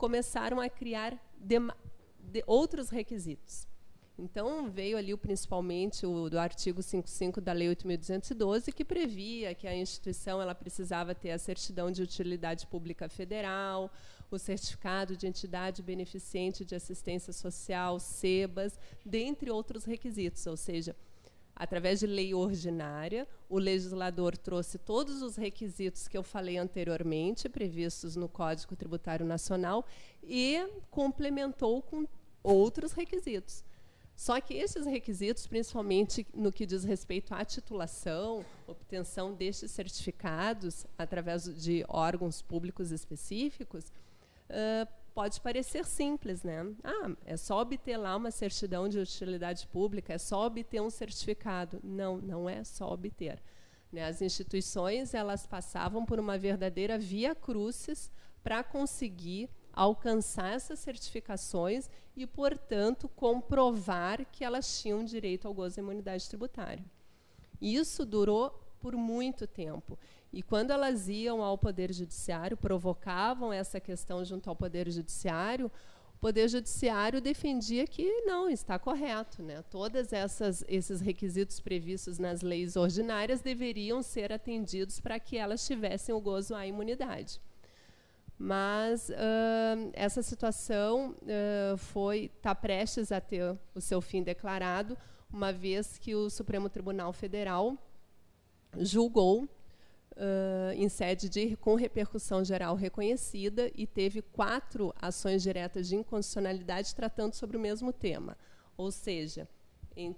começaram 0.02 0.58
a 0.58 0.68
criar 0.68 1.16
de, 1.38 1.60
de 2.18 2.42
outros 2.44 2.90
requisitos. 2.90 3.68
Então, 4.18 4.68
veio 4.68 4.98
ali 4.98 5.14
o, 5.14 5.16
principalmente 5.16 6.04
o 6.04 6.28
do 6.28 6.40
artigo 6.40 6.82
55 6.82 7.40
da 7.40 7.52
Lei 7.52 7.68
8.212, 7.68 8.72
que 8.72 8.84
previa 8.84 9.54
que 9.54 9.68
a 9.68 9.76
instituição 9.76 10.42
ela 10.42 10.56
precisava 10.56 11.14
ter 11.14 11.30
a 11.30 11.38
certidão 11.38 11.88
de 11.88 12.02
utilidade 12.02 12.66
pública 12.66 13.08
federal, 13.08 13.92
o 14.28 14.36
certificado 14.40 15.16
de 15.16 15.28
entidade 15.28 15.84
beneficente 15.84 16.64
de 16.64 16.74
assistência 16.74 17.32
social, 17.32 18.00
SEBAS, 18.00 18.76
dentre 19.06 19.52
outros 19.52 19.84
requisitos, 19.84 20.44
ou 20.48 20.56
seja, 20.56 20.96
através 21.54 22.00
de 22.00 22.06
lei 22.06 22.34
ordinária, 22.34 23.26
o 23.48 23.58
legislador 23.58 24.36
trouxe 24.36 24.78
todos 24.78 25.22
os 25.22 25.36
requisitos 25.36 26.08
que 26.08 26.16
eu 26.16 26.22
falei 26.22 26.56
anteriormente, 26.56 27.48
previstos 27.48 28.16
no 28.16 28.28
Código 28.28 28.74
Tributário 28.74 29.24
Nacional, 29.26 29.84
e 30.22 30.66
complementou 30.90 31.82
com 31.82 32.06
outros 32.42 32.92
requisitos. 32.92 33.64
Só 34.14 34.40
que 34.40 34.54
esses 34.54 34.86
requisitos, 34.86 35.46
principalmente 35.46 36.26
no 36.34 36.52
que 36.52 36.66
diz 36.66 36.84
respeito 36.84 37.34
à 37.34 37.44
titulação, 37.44 38.44
obtenção 38.66 39.34
destes 39.34 39.70
certificados 39.70 40.86
através 40.96 41.44
de 41.62 41.84
órgãos 41.88 42.42
públicos 42.42 42.92
específicos, 42.92 43.86
uh, 44.50 45.01
pode 45.14 45.40
parecer 45.40 45.84
simples, 45.84 46.42
né? 46.42 46.66
Ah, 46.82 47.10
é 47.24 47.36
só 47.36 47.60
obter 47.60 47.96
lá 47.96 48.16
uma 48.16 48.30
certidão 48.30 48.88
de 48.88 48.98
utilidade 48.98 49.66
pública, 49.68 50.12
é 50.12 50.18
só 50.18 50.46
obter 50.46 50.80
um 50.80 50.90
certificado. 50.90 51.80
Não, 51.82 52.18
não 52.18 52.48
é 52.48 52.64
só 52.64 52.90
obter. 52.92 53.42
Né? 53.92 54.04
As 54.04 54.22
instituições 54.22 55.14
elas 55.14 55.46
passavam 55.46 56.04
por 56.04 56.18
uma 56.18 56.38
verdadeira 56.38 56.98
via 56.98 57.34
crucis 57.34 58.10
para 58.42 58.64
conseguir 58.64 59.50
alcançar 59.72 60.54
essas 60.54 60.78
certificações 60.78 61.88
e, 62.16 62.26
portanto, 62.26 63.08
comprovar 63.08 64.26
que 64.30 64.44
elas 64.44 64.80
tinham 64.80 65.04
direito 65.04 65.46
ao 65.46 65.54
gozo 65.54 65.76
de 65.76 65.80
imunidade 65.80 66.28
tributária. 66.28 66.84
Isso 67.60 68.04
durou 68.04 68.50
por 68.80 68.96
muito 68.96 69.46
tempo. 69.46 69.98
E 70.32 70.42
quando 70.42 70.70
elas 70.70 71.08
iam 71.08 71.42
ao 71.42 71.58
Poder 71.58 71.92
Judiciário, 71.92 72.56
provocavam 72.56 73.52
essa 73.52 73.78
questão 73.78 74.24
junto 74.24 74.48
ao 74.48 74.56
Poder 74.56 74.90
Judiciário, 74.90 75.70
o 76.14 76.18
Poder 76.18 76.48
Judiciário 76.48 77.20
defendia 77.20 77.86
que 77.86 78.22
não, 78.22 78.48
está 78.48 78.78
correto. 78.78 79.42
Né? 79.42 79.62
Todos 79.70 80.08
esses 80.68 81.00
requisitos 81.00 81.60
previstos 81.60 82.18
nas 82.18 82.40
leis 82.40 82.76
ordinárias 82.76 83.42
deveriam 83.42 84.02
ser 84.02 84.32
atendidos 84.32 85.00
para 85.00 85.20
que 85.20 85.36
elas 85.36 85.66
tivessem 85.66 86.14
o 86.14 86.20
gozo 86.20 86.54
à 86.54 86.66
imunidade. 86.66 87.40
Mas 88.38 89.10
uh, 89.10 89.90
essa 89.92 90.22
situação 90.22 91.14
uh, 91.22 91.76
foi 91.76 92.30
está 92.36 92.54
prestes 92.54 93.12
a 93.12 93.20
ter 93.20 93.56
o 93.74 93.80
seu 93.80 94.00
fim 94.00 94.22
declarado, 94.22 94.96
uma 95.30 95.52
vez 95.52 95.98
que 95.98 96.14
o 96.14 96.30
Supremo 96.30 96.68
Tribunal 96.68 97.12
Federal 97.12 97.76
julgou 98.78 99.48
uh, 100.12 100.72
em 100.74 100.88
sede 100.88 101.28
de 101.28 101.56
com 101.56 101.74
repercussão 101.74 102.44
geral 102.44 102.74
reconhecida 102.74 103.70
e 103.74 103.86
teve 103.86 104.22
quatro 104.22 104.94
ações 105.00 105.42
diretas 105.42 105.88
de 105.88 105.96
inconstitucionalidade 105.96 106.94
tratando 106.94 107.34
sobre 107.34 107.56
o 107.56 107.60
mesmo 107.60 107.92
tema, 107.92 108.36
ou 108.76 108.90
seja, 108.90 109.48
em, 109.96 110.10
uh, 110.10 110.16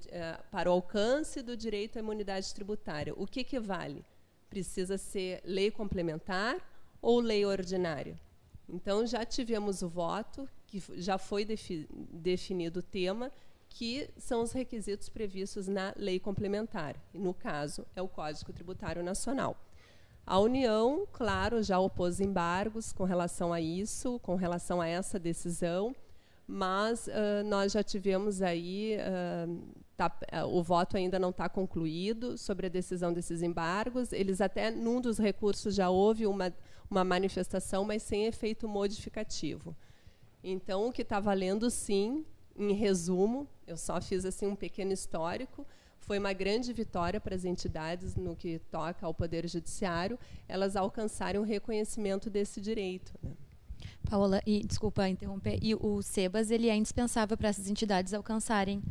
para 0.51 0.71
o 0.71 0.73
alcance 0.73 1.43
do 1.43 1.57
direito 1.57 1.99
à 1.99 2.01
imunidade 2.01 2.55
tributária, 2.55 3.15
o 3.17 3.27
que, 3.27 3.59
vale? 3.59 4.05
Precisa 4.49 4.97
ser 4.97 5.41
lei 5.45 5.71
complementar 5.71 6.57
ou 7.01 7.21
lei 7.21 7.45
ordinária? 7.45 8.19
Então 8.69 9.07
já 9.07 9.25
tivemos 9.25 9.83
o 9.83 9.89
voto, 9.89 10.49
que 10.67 10.83
já 10.97 11.19
foi 11.19 11.45
defi 11.45 11.87
definido 12.11 12.81
o 12.81 12.83
tema, 12.83 13.31
que 13.69 14.09
são 14.17 14.43
os 14.43 14.53
requisitos 14.53 15.09
previstos 15.09 15.67
na 15.67 15.93
lei 15.97 16.21
complementar. 16.21 16.97
No 17.13 17.35
caso, 17.35 17.85
é 17.95 18.01
o 18.01 18.09
Código 18.09 18.53
Tributário 18.53 19.03
Nacional. 19.03 19.57
A 20.27 20.39
União, 20.39 21.07
claro, 21.13 21.63
já 21.63 21.79
opôs 21.79 22.19
embargos 22.19 22.93
com 22.93 23.05
relação 23.05 23.53
a 23.53 23.61
isso, 23.61 24.19
com 24.21 24.37
relação 24.37 24.81
a 24.81 24.89
essa 24.89 25.19
decisão, 25.19 25.95
mas 26.47 27.07
uh, 27.09 27.45
nós 27.47 27.73
já 27.73 27.83
tivemos 27.83 28.41
aí, 28.41 28.97
uh, 28.97 29.63
tá, 29.97 30.11
uh, 30.33 30.47
o 30.47 30.63
voto 30.63 30.97
ainda 30.97 31.19
não 31.19 31.29
está 31.29 31.47
concluído 31.49 32.39
sobre 32.39 32.67
a 32.67 32.71
decisão 32.71 33.13
desses 33.13 33.43
embargos. 33.43 34.13
Eles 34.13 34.41
até, 34.41 34.71
num 34.71 34.99
dos 34.99 35.19
recursos, 35.19 35.75
já 35.75 35.91
houve 35.91 36.27
uma, 36.27 36.55
uma 36.91 37.05
manifestação, 37.05 37.85
mas 37.85 38.03
sem 38.03 38.25
efeito 38.25 38.67
modificativo. 38.67 39.77
Então, 40.43 40.89
o 40.89 40.93
que 40.93 41.03
está 41.03 41.21
valendo, 41.21 41.71
sim, 41.71 42.25
em 42.57 42.73
resumo, 42.73 43.47
eu 43.67 43.77
só 43.77 44.01
fiz 44.01 44.25
assim 44.25 44.47
um 44.47 44.57
pequeno 44.57 44.93
histórico, 44.93 45.67
foi 46.05 46.19
uma 46.19 46.33
grande 46.33 46.73
vitória 46.73 47.21
para 47.21 47.35
as 47.35 47.45
entidades 47.45 48.15
no 48.15 48.37
que 48.37 48.59
toca 48.71 49.07
ao 49.07 49.15
Poder 49.15 49.49
Judiciário, 49.49 50.19
elas 50.47 50.77
alcançarem 50.77 51.41
o 51.41 51.45
reconhecimento 51.45 52.29
desse 52.29 52.61
direito. 52.61 53.13
Né? 53.23 53.33
Paola, 54.09 54.41
e 54.47 54.65
desculpa 54.65 55.09
interromper, 55.09 55.59
e 55.63 55.75
o 55.75 56.03
SEBAS 56.03 56.51
ele 56.51 56.69
é 56.69 56.77
indispensável 56.77 57.37
para 57.37 57.49
essas 57.49 57.69
entidades 57.69 58.13
alcançarem 58.13 58.83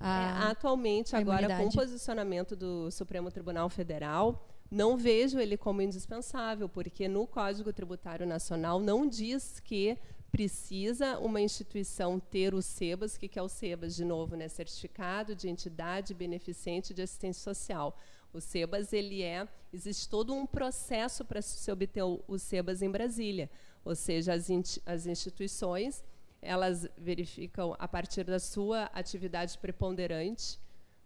a, 0.00 0.46
é, 0.46 0.50
Atualmente, 0.50 1.14
a 1.14 1.18
agora 1.18 1.56
com 1.56 1.66
o 1.66 1.72
posicionamento 1.72 2.56
do 2.56 2.90
Supremo 2.90 3.30
Tribunal 3.30 3.68
Federal, 3.68 4.48
não 4.70 4.96
vejo 4.96 5.38
ele 5.38 5.56
como 5.56 5.82
indispensável, 5.82 6.68
porque 6.68 7.06
no 7.06 7.26
Código 7.26 7.72
Tributário 7.72 8.26
Nacional 8.26 8.80
não 8.80 9.06
diz 9.06 9.60
que 9.60 9.98
precisa 10.32 11.18
uma 11.18 11.42
instituição 11.42 12.18
ter 12.18 12.54
o 12.54 12.62
SEBAS, 12.62 13.14
o 13.14 13.18
que 13.20 13.38
é 13.38 13.42
o 13.42 13.48
SEBAS, 13.48 13.94
de 13.94 14.04
novo, 14.04 14.34
né? 14.34 14.48
Certificado 14.48 15.36
de 15.36 15.46
Entidade 15.46 16.14
Beneficente 16.14 16.94
de 16.94 17.02
Assistência 17.02 17.42
Social. 17.42 17.94
O 18.32 18.40
SEBAS, 18.40 18.94
ele 18.94 19.22
é, 19.22 19.46
existe 19.70 20.08
todo 20.08 20.32
um 20.32 20.46
processo 20.46 21.22
para 21.22 21.42
se 21.42 21.70
obter 21.70 22.02
o, 22.02 22.38
SEBAS 22.38 22.80
em 22.80 22.90
Brasília, 22.90 23.50
ou 23.84 23.94
seja, 23.94 24.32
as, 24.32 24.48
as 24.86 25.06
instituições, 25.06 26.02
elas 26.40 26.88
verificam 26.96 27.76
a 27.78 27.86
partir 27.86 28.24
da 28.24 28.38
sua 28.38 28.84
atividade 28.94 29.58
preponderante, 29.58 30.58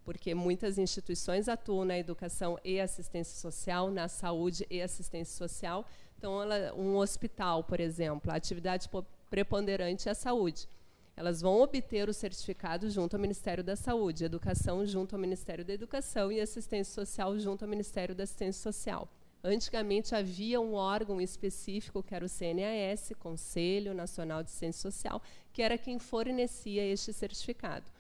porque 0.05 0.37
muitas 0.37 0.79
instituições 0.79 1.49
atuam 1.49 1.85
na 1.85 1.99
educação 1.99 2.57
e 2.65 2.79
assistência 2.79 3.37
social, 3.41 3.91
na 3.91 4.07
saúde 4.07 4.65
e 4.71 4.81
assistência 4.81 5.37
social. 5.37 5.85
Então, 6.17 6.41
ela, 6.41 6.73
um 6.75 6.97
hospital, 6.97 7.65
por 7.65 7.81
exemplo, 7.81 8.31
a 8.31 8.37
atividade 8.37 8.89
preponderante 9.31 10.09
é 10.09 10.13
a 10.13 10.15
saúde. 10.15 10.69
Elas 11.17 11.41
vão 11.41 11.61
obter 11.61 12.09
o 12.09 12.13
certificado 12.13 12.91
junto 12.91 13.17
ao 13.17 13.21
Ministério 13.21 13.65
da 13.65 13.75
Saúde, 13.75 14.25
educação 14.25 14.85
junto 14.85 15.15
ao 15.15 15.21
Ministério 15.21 15.65
da 15.65 15.73
Educação 15.73 16.31
e 16.31 16.41
assistência 16.41 16.93
social 16.93 17.39
junto 17.39 17.65
ao 17.65 17.71
Ministério 17.71 18.15
da 18.15 18.25
Assistência 18.25 18.63
Social. 18.63 19.09
Antigamente 19.43 20.15
havia 20.15 20.61
um 20.61 20.75
órgão 20.75 21.21
específico, 21.21 22.03
que 22.03 22.15
era 22.15 22.25
o 22.25 22.29
CNAS, 22.29 23.13
Conselho 23.19 23.95
Nacional 23.95 24.43
de 24.43 24.51
Ciência 24.51 24.91
Social, 24.91 25.23
que 25.53 25.63
era 25.63 25.79
quem 25.79 25.99
fornecia 25.99 26.85
este 26.85 27.13
certificado. 27.13 27.91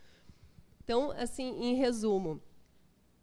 Então, 0.82 1.10
assim, 1.12 1.48
em 1.62 1.74
resumo, 1.76 2.40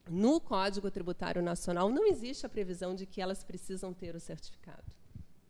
no 0.09 0.39
Código 0.41 0.89
Tributário 0.89 1.41
Nacional 1.41 1.89
não 1.89 2.07
existe 2.07 2.45
a 2.45 2.49
previsão 2.49 2.95
de 2.95 3.05
que 3.05 3.21
elas 3.21 3.43
precisam 3.43 3.93
ter 3.93 4.15
o 4.15 4.19
certificado. 4.19 4.83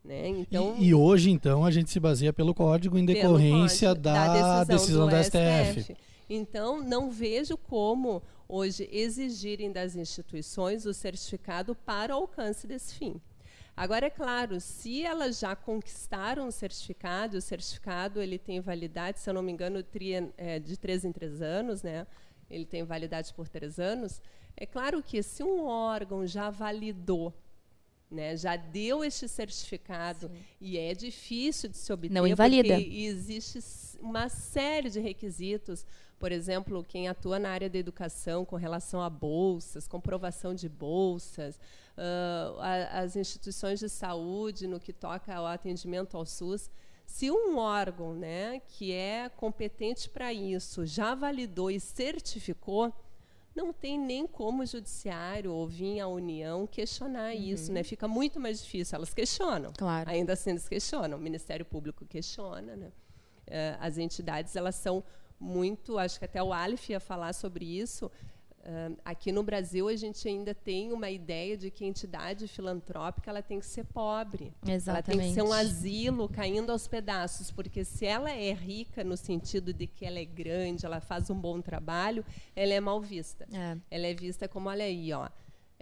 Né? 0.03 0.27
Então, 0.27 0.75
e, 0.77 0.87
e, 0.87 0.93
hoje, 0.93 1.31
então, 1.31 1.63
a 1.63 1.71
gente 1.71 1.89
se 1.89 1.99
baseia 1.99 2.33
pelo 2.33 2.53
código 2.53 2.97
em 2.97 3.05
decorrência 3.05 3.89
código, 3.89 4.03
da, 4.03 4.27
da, 4.27 4.63
decisão, 4.65 5.07
decisão 5.07 5.09
do, 5.09 5.23
STF. 5.23 5.81
STF. 5.81 5.97
Então, 6.29 6.83
não 6.83 7.09
vejo 7.09 7.57
como 7.57 8.21
hoje 8.47 8.89
exigirem 8.91 9.71
das 9.71 9.95
instituições 9.95 10.85
o 10.85 10.93
certificado 10.93 11.73
para 11.73 12.13
o 12.13 12.19
alcance 12.19 12.67
desse 12.67 12.95
fim. 12.95 13.21
Agora, 13.75 14.05
é 14.05 14.09
claro, 14.09 14.59
se 14.59 15.03
elas 15.03 15.39
já 15.39 15.55
conquistaram 15.55 16.47
o 16.47 16.51
certificado, 16.51 17.37
o 17.37 17.41
certificado 17.41 18.21
ele 18.21 18.37
tem 18.37 18.59
validade, 18.59 19.19
se 19.19 19.29
eu 19.29 19.33
não 19.33 19.41
me 19.41 19.51
engano, 19.51 19.83
é, 20.37 20.59
de 20.59 20.77
três 20.77 21.03
em 21.03 21.11
três 21.11 21.41
anos, 21.41 21.81
né? 21.81 22.05
ele 22.49 22.65
tem 22.65 22.83
validade 22.83 23.33
por 23.33 23.47
três 23.47 23.79
anos. 23.79 24.21
É 24.55 24.65
claro 24.65 25.01
que 25.01 25.21
se 25.23 25.43
um 25.43 25.65
órgão 25.65 26.25
já 26.27 26.49
validou 26.49 27.33
né, 28.13 28.37
já 28.37 28.55
deu 28.55 29.03
este 29.03 29.27
certificado 29.27 30.27
Sim. 30.27 30.43
e 30.61 30.77
é 30.77 30.93
difícil 30.93 31.69
de 31.69 31.77
se 31.77 31.91
obter 31.91 32.13
não 32.13 32.27
invalida. 32.27 32.75
porque 32.75 32.97
existe 32.97 33.59
uma 33.99 34.29
série 34.29 34.89
de 34.89 34.99
requisitos. 34.99 35.85
Por 36.19 36.31
exemplo 36.31 36.83
quem 36.83 37.09
atua 37.09 37.37
na 37.37 37.49
área 37.49 37.69
da 37.69 37.77
educação 37.77 38.45
com 38.45 38.55
relação 38.55 39.01
a 39.01 39.09
bolsas 39.09 39.87
comprovação 39.87 40.53
de 40.53 40.69
bolsas 40.69 41.59
uh, 41.97 42.59
a, 42.59 43.01
as 43.01 43.15
instituições 43.15 43.79
de 43.79 43.89
saúde 43.89 44.67
no 44.67 44.79
que 44.79 44.93
toca 44.93 45.33
ao 45.33 45.45
atendimento 45.45 46.15
ao 46.15 46.25
SUS. 46.25 46.69
Se 47.05 47.29
um 47.29 47.57
órgão 47.57 48.13
né, 48.13 48.61
que 48.67 48.93
é 48.93 49.29
competente 49.29 50.09
para 50.09 50.31
isso 50.31 50.85
já 50.85 51.13
validou 51.13 51.69
e 51.69 51.79
certificou 51.79 52.93
não 53.55 53.71
tem 53.71 53.99
nem 53.99 54.25
como 54.25 54.63
o 54.63 54.65
judiciário 54.65 55.51
ou 55.51 55.67
vir 55.67 55.99
a 55.99 56.07
União 56.07 56.65
questionar 56.65 57.33
uhum. 57.33 57.41
isso, 57.41 57.71
né? 57.71 57.83
Fica 57.83 58.07
muito 58.07 58.39
mais 58.39 58.61
difícil. 58.63 58.95
Elas 58.95 59.13
questionam. 59.13 59.71
Claro. 59.77 60.09
Ainda 60.09 60.33
assim, 60.33 60.51
eles 60.51 60.67
questionam. 60.67 61.17
O 61.17 61.21
Ministério 61.21 61.65
Público 61.65 62.05
questiona, 62.05 62.75
né? 62.75 62.91
Uh, 63.47 63.77
as 63.79 63.97
entidades, 63.97 64.55
elas 64.55 64.75
são 64.75 65.03
muito... 65.39 65.97
Acho 65.99 66.17
que 66.17 66.25
até 66.25 66.41
o 66.41 66.51
Alif 66.51 66.91
ia 66.91 66.99
falar 66.99 67.33
sobre 67.33 67.65
isso. 67.65 68.09
Uh, 68.65 68.97
aqui 69.03 69.29
no 69.29 69.43
Brasil, 69.43 69.89
a 69.89 69.95
gente 69.95 70.25
ainda 70.25 70.55
tem 70.55 70.93
uma 70.93 71.09
ideia 71.09 71.57
de 71.57 71.69
que 71.69 71.83
a 71.83 71.87
entidade 71.87 72.47
filantrópica 72.47 73.29
ela 73.29 73.41
tem 73.41 73.59
que 73.59 73.65
ser 73.65 73.83
pobre. 73.83 74.53
Exatamente. 74.65 74.89
Ela 74.89 75.01
tem 75.03 75.19
que 75.19 75.33
ser 75.33 75.41
um 75.41 75.51
asilo 75.51 76.29
caindo 76.29 76.71
aos 76.71 76.87
pedaços, 76.87 77.51
porque 77.51 77.83
se 77.83 78.05
ela 78.05 78.31
é 78.31 78.53
rica 78.53 79.03
no 79.03 79.17
sentido 79.17 79.73
de 79.73 79.85
que 79.85 80.05
ela 80.05 80.17
é 80.17 80.23
grande, 80.23 80.85
ela 80.85 81.01
faz 81.01 81.29
um 81.29 81.35
bom 81.35 81.59
trabalho, 81.61 82.25
ela 82.55 82.73
é 82.73 82.79
mal 82.79 83.01
vista. 83.01 83.45
É. 83.51 83.77
Ela 83.91 84.07
é 84.07 84.13
vista 84.13 84.47
como, 84.47 84.69
olha 84.69 84.85
aí, 84.85 85.11
ó, 85.11 85.27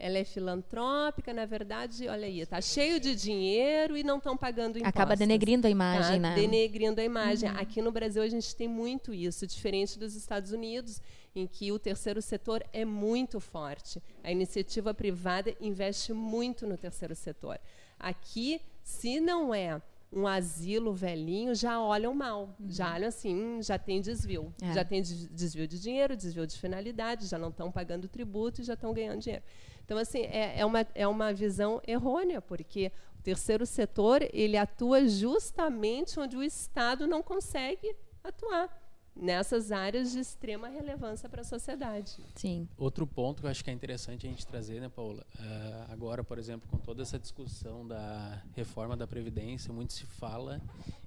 ela 0.01 0.17
é 0.17 0.23
filantrópica, 0.23 1.31
na 1.31 1.45
verdade, 1.45 2.07
olha 2.07 2.25
aí, 2.25 2.39
está 2.39 2.59
cheio 2.59 2.99
de 2.99 3.15
dinheiro 3.15 3.95
e 3.95 4.03
não 4.03 4.17
estão 4.17 4.35
pagando 4.35 4.79
impostos. 4.79 4.89
Acaba 4.89 5.15
denegrindo 5.15 5.67
a 5.67 5.69
imagem, 5.69 6.19
tá? 6.19 6.29
né? 6.29 6.35
Denegrindo 6.35 6.99
a 6.99 7.03
imagem. 7.03 7.47
Uhum. 7.47 7.57
Aqui 7.59 7.83
no 7.83 7.91
Brasil 7.91 8.23
a 8.23 8.27
gente 8.27 8.55
tem 8.55 8.67
muito 8.67 9.13
isso, 9.13 9.45
diferente 9.45 9.99
dos 9.99 10.15
Estados 10.15 10.51
Unidos, 10.51 10.99
em 11.35 11.45
que 11.45 11.71
o 11.71 11.77
terceiro 11.77 12.19
setor 12.19 12.65
é 12.73 12.83
muito 12.83 13.39
forte. 13.39 14.01
A 14.23 14.31
iniciativa 14.31 14.91
privada 14.91 15.55
investe 15.61 16.11
muito 16.13 16.65
no 16.65 16.77
terceiro 16.77 17.13
setor. 17.13 17.59
Aqui, 17.99 18.59
se 18.83 19.19
não 19.19 19.53
é 19.53 19.79
um 20.11 20.27
asilo 20.27 20.93
velhinho, 20.93 21.53
já 21.53 21.79
olham 21.79 22.13
mal. 22.15 22.55
Uhum. 22.59 22.69
Já 22.71 22.95
olham 22.95 23.07
assim, 23.07 23.35
hum, 23.35 23.61
já 23.61 23.77
tem 23.77 24.01
desvio. 24.01 24.51
É. 24.61 24.73
Já 24.73 24.83
tem 24.83 24.99
desvio 25.01 25.67
de 25.67 25.79
dinheiro, 25.79 26.17
desvio 26.17 26.47
de 26.47 26.57
finalidade, 26.57 27.27
já 27.27 27.37
não 27.37 27.49
estão 27.49 27.71
pagando 27.71 28.07
tributo 28.07 28.61
e 28.61 28.63
já 28.63 28.73
estão 28.73 28.93
ganhando 28.93 29.19
dinheiro. 29.19 29.43
Então, 29.91 29.99
assim, 29.99 30.19
é, 30.19 30.57
é, 30.57 30.65
uma, 30.65 30.87
é 30.95 31.05
uma 31.05 31.33
visão 31.33 31.81
errônea, 31.85 32.41
porque 32.41 32.93
o 33.19 33.21
terceiro 33.21 33.65
setor 33.65 34.21
ele 34.31 34.55
atua 34.55 35.05
justamente 35.05 36.17
onde 36.17 36.37
o 36.37 36.41
Estado 36.41 37.05
não 37.05 37.21
consegue 37.21 37.93
atuar 38.23 38.69
nessas 39.13 39.69
áreas 39.69 40.13
de 40.13 40.19
extrema 40.21 40.69
relevância 40.69 41.27
para 41.27 41.41
a 41.41 41.43
sociedade. 41.43 42.23
Sim. 42.35 42.69
Outro 42.77 43.05
ponto 43.05 43.41
que 43.41 43.47
eu 43.47 43.51
acho 43.51 43.65
que 43.65 43.69
é 43.69 43.73
interessante 43.73 44.25
a 44.25 44.29
gente 44.29 44.47
trazer, 44.47 44.79
né, 44.79 44.87
Paula? 44.87 45.25
Uh, 45.35 45.91
agora, 45.91 46.23
por 46.23 46.39
exemplo, 46.39 46.69
com 46.69 46.77
toda 46.77 47.01
essa 47.01 47.19
discussão 47.19 47.85
da 47.85 48.41
reforma 48.55 48.95
da 48.95 49.05
Previdência, 49.05 49.73
muito 49.73 49.91
se 49.91 50.05
fala 50.05 50.61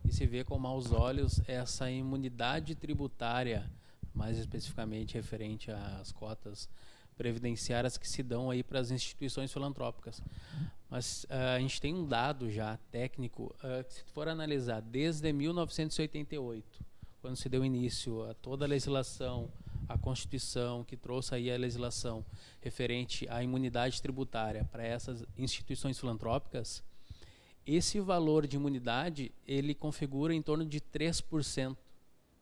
e 0.04 0.12
se 0.12 0.26
vê 0.26 0.44
com 0.44 0.58
maus 0.58 0.92
olhos 0.92 1.40
essa 1.48 1.90
imunidade 1.90 2.74
tributária, 2.74 3.64
mais 4.14 4.36
especificamente 4.36 5.14
referente 5.14 5.70
às 5.70 6.12
cotas 6.12 6.68
previdenciárias 7.16 7.96
que 7.96 8.08
se 8.08 8.22
dão 8.22 8.50
aí 8.50 8.62
para 8.62 8.80
as 8.80 8.90
instituições 8.90 9.52
filantrópicas. 9.52 10.22
Mas 10.88 11.24
uh, 11.24 11.56
a 11.56 11.58
gente 11.60 11.80
tem 11.80 11.94
um 11.94 12.06
dado 12.06 12.50
já 12.50 12.76
técnico 12.90 13.54
uh, 13.58 13.84
que 13.84 13.94
se 13.94 14.04
for 14.12 14.28
analisar 14.28 14.80
desde 14.80 15.32
1988, 15.32 16.84
quando 17.20 17.36
se 17.36 17.48
deu 17.48 17.64
início 17.64 18.22
a 18.28 18.34
toda 18.34 18.64
a 18.64 18.68
legislação, 18.68 19.50
a 19.88 19.98
Constituição 19.98 20.84
que 20.84 20.96
trouxe 20.96 21.34
aí 21.34 21.50
a 21.50 21.56
legislação 21.56 22.24
referente 22.60 23.28
à 23.28 23.42
imunidade 23.42 24.00
tributária 24.00 24.64
para 24.70 24.84
essas 24.84 25.24
instituições 25.36 25.98
filantrópicas, 25.98 26.82
esse 27.66 27.98
valor 28.00 28.46
de 28.46 28.56
imunidade 28.56 29.32
ele 29.46 29.74
configura 29.74 30.34
em 30.34 30.42
torno 30.42 30.64
de 30.66 30.80
3% 30.80 31.76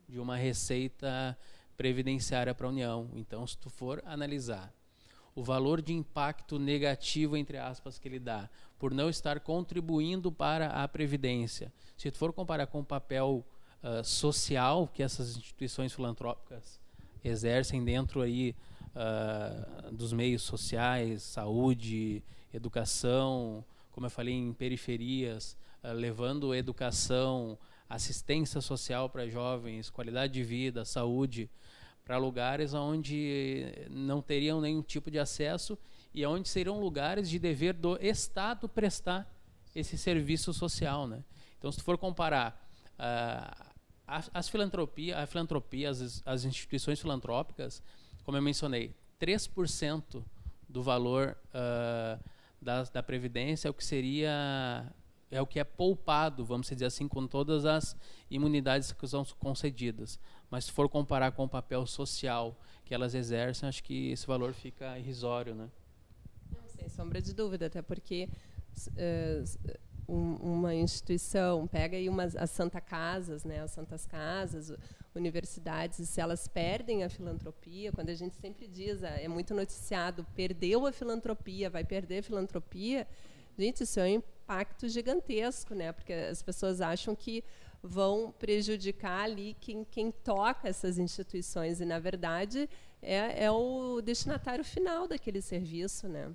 de 0.09 0.19
uma 0.19 0.37
receita 0.37 1.39
previdenciária 1.83 2.55
para 2.55 2.69
a 2.69 2.71
União. 2.71 3.11
Então, 3.13 3.45
se 3.45 3.59
tu 3.59 3.69
for 3.69 4.01
analisar 4.07 4.73
o 5.35 5.43
valor 5.43 5.83
de 5.83 5.93
impacto 5.93 6.57
negativo, 6.57 7.37
entre 7.37 7.59
aspas, 7.59 7.99
que 7.99 8.07
ele 8.07 8.21
dá, 8.21 8.49
por 8.79 8.95
não 8.95 9.11
estar 9.11 9.41
contribuindo 9.41 10.31
para 10.31 10.69
a 10.69 10.87
Previdência, 10.87 11.73
se 11.97 12.09
tu 12.09 12.19
for 12.19 12.33
comparar 12.33 12.69
com 12.69 12.79
o 12.79 12.85
papel 12.85 13.45
uh, 13.83 14.05
social 14.05 14.87
que 14.95 15.03
essas 15.03 15.37
instituições 15.37 15.93
filantrópicas 15.93 16.81
exercem 17.25 17.85
dentro 17.85 18.23
aí 18.23 18.55
uh, 18.95 19.91
dos 19.91 20.13
meios 20.13 20.43
sociais, 20.43 21.25
saúde, 21.25 22.23
educação, 22.55 23.65
como 23.91 24.07
eu 24.07 24.11
falei, 24.11 24.35
em 24.35 24.53
periferias, 24.53 25.57
uh, 25.83 25.93
levando 25.93 26.55
educação, 26.55 27.59
assistência 27.95 28.61
social 28.61 29.09
para 29.09 29.29
jovens, 29.29 29.91
qualidade 29.91 30.33
de 30.33 30.43
vida, 30.43 30.85
saúde, 30.85 31.51
para 32.05 32.17
lugares 32.19 32.75
onde 32.75 33.73
não 33.91 34.21
teriam 34.21 34.61
nenhum 34.61 34.83
tipo 34.83 35.11
de 35.11 35.19
acesso 35.19 35.79
e 36.13 36.25
onde 36.27 36.49
seriam 36.49 36.81
lugares 36.81 37.29
de 37.29 37.39
dever 37.39 37.75
do 37.75 37.97
Estado 38.01 38.69
prestar 38.69 39.31
esse 39.75 39.97
serviço 39.97 40.53
social, 40.53 41.07
né? 41.07 41.23
Então, 41.59 41.71
se 41.71 41.79
tu 41.79 41.85
for 41.85 41.97
comparar 41.97 42.69
uh, 42.95 43.73
as, 44.07 44.31
as 44.35 44.49
filantropia, 44.49 45.19
a 45.19 45.27
filantropia, 45.27 45.91
as, 45.91 46.23
as 46.27 46.45
instituições 46.45 47.01
filantrópicas, 47.01 47.83
como 48.25 48.37
eu 48.37 48.43
mencionei, 48.43 48.95
3% 49.21 50.25
do 50.69 50.83
valor 50.83 51.37
uh, 51.49 52.23
da, 52.61 52.83
da 52.85 53.03
previdência 53.03 53.69
é 53.69 53.71
o 53.71 53.75
que 53.75 53.85
seria 53.85 54.93
é 55.33 55.41
o 55.41 55.47
que 55.47 55.59
é 55.59 55.65
poupado, 55.65 56.45
vamos 56.45 56.69
dizer 56.69 56.85
assim, 56.85 57.09
com 57.09 57.27
todas 57.27 57.65
as 57.65 57.97
imunidades 58.31 58.93
que 58.93 59.09
são 59.09 59.25
concedidas. 59.39 60.21
Mas 60.51 60.67
se 60.67 60.73
for 60.73 60.89
comparar 60.89 61.33
com 61.33 61.45
o 61.45 61.49
papel 61.49 61.87
social 61.87 62.57
que 62.85 62.95
elas 62.95 63.15
exercem, 63.15 63.67
acho 63.67 63.83
que 63.83 64.11
esse 64.11 64.27
valor 64.27 64.53
fica 64.53 64.99
irrisório, 64.99 65.55
né? 65.55 65.71
Não, 66.55 66.69
sem 66.69 66.87
sombra 66.89 67.23
de 67.23 67.33
dúvida, 67.33 67.67
até 67.67 67.81
porque 67.81 68.29
uh, 68.89 69.79
um, 70.07 70.35
uma 70.35 70.75
instituição, 70.75 71.67
pega 71.67 71.97
aí 71.97 72.11
umas, 72.11 72.37
as 72.37 72.51
Santa 72.51 72.81
Casas, 72.81 73.43
né, 73.43 73.61
as 73.61 73.71
Santas 73.71 74.05
Casas, 74.05 74.71
universidades, 75.15 76.07
se 76.09 76.21
elas 76.21 76.47
perdem 76.47 77.05
a 77.05 77.09
filantropia, 77.09 77.91
quando 77.91 78.11
a 78.11 78.15
gente 78.15 78.37
sempre 78.37 78.69
diz, 78.69 79.03
ah, 79.03 79.19
é 79.19 79.29
muito 79.29 79.55
noticiado, 79.55 80.27
perdeu 80.35 80.87
a 80.87 80.93
filantropia, 80.93 81.71
vai 81.71 81.85
perder 81.85 82.19
a 82.19 82.23
filantropia, 82.23 83.07
gente, 83.59 83.83
isso 83.85 83.99
é 83.99 84.21
impacto 84.43 84.89
gigantesco, 84.89 85.75
né, 85.75 85.93
porque 85.93 86.13
as 86.13 86.43
pessoas 86.43 86.81
acham 86.81 87.15
que 87.15 87.45
vão 87.83 88.33
prejudicar 88.39 89.25
ali 89.25 89.57
quem, 89.61 89.85
quem 89.85 90.11
toca 90.11 90.69
essas 90.69 90.99
instituições, 90.99 91.81
e, 91.81 91.85
na 91.85 91.99
verdade, 91.99 92.69
é, 93.01 93.45
é 93.45 93.51
o 93.51 94.01
destinatário 94.01 94.65
final 94.65 95.09
daquele 95.09 95.43
serviço, 95.43 96.07
né? 96.07 96.31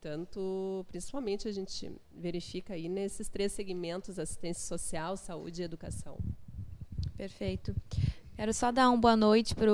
Tanto, 0.00 0.84
principalmente, 0.88 1.46
a 1.46 1.52
gente 1.52 1.90
verifica 2.12 2.74
aí 2.74 2.88
nesses 2.88 3.28
três 3.28 3.52
segmentos: 3.52 4.18
assistência 4.18 4.66
social, 4.66 5.16
saúde 5.16 5.62
e 5.62 5.64
educação. 5.64 6.18
Perfeito. 7.16 7.74
Quero 8.34 8.52
só 8.52 8.72
dar 8.72 8.90
uma 8.90 8.98
boa 8.98 9.16
noite 9.16 9.54
para 9.54 9.70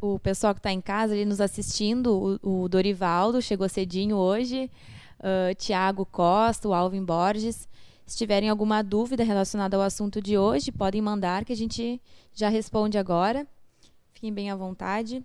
o 0.00 0.18
pessoal 0.20 0.54
que 0.54 0.60
está 0.60 0.70
em 0.70 0.80
casa 0.80 1.14
ali 1.14 1.24
nos 1.24 1.40
assistindo. 1.40 2.38
O, 2.42 2.62
o 2.62 2.68
Dorivaldo 2.68 3.42
chegou 3.42 3.68
cedinho 3.68 4.16
hoje, 4.16 4.70
Tiago 5.56 6.06
Costa, 6.06 6.68
o 6.68 6.74
Alvin 6.74 7.04
Borges. 7.04 7.68
Se 8.06 8.16
tiverem 8.16 8.48
alguma 8.48 8.82
dúvida 8.82 9.22
relacionada 9.22 9.76
ao 9.76 9.82
assunto 9.82 10.22
de 10.22 10.38
hoje, 10.38 10.72
podem 10.72 11.02
mandar 11.02 11.44
que 11.44 11.52
a 11.52 11.56
gente 11.56 12.00
já 12.32 12.48
responde 12.48 12.96
agora. 12.96 13.46
Fiquem 14.12 14.32
bem 14.32 14.50
à 14.50 14.56
vontade. 14.56 15.22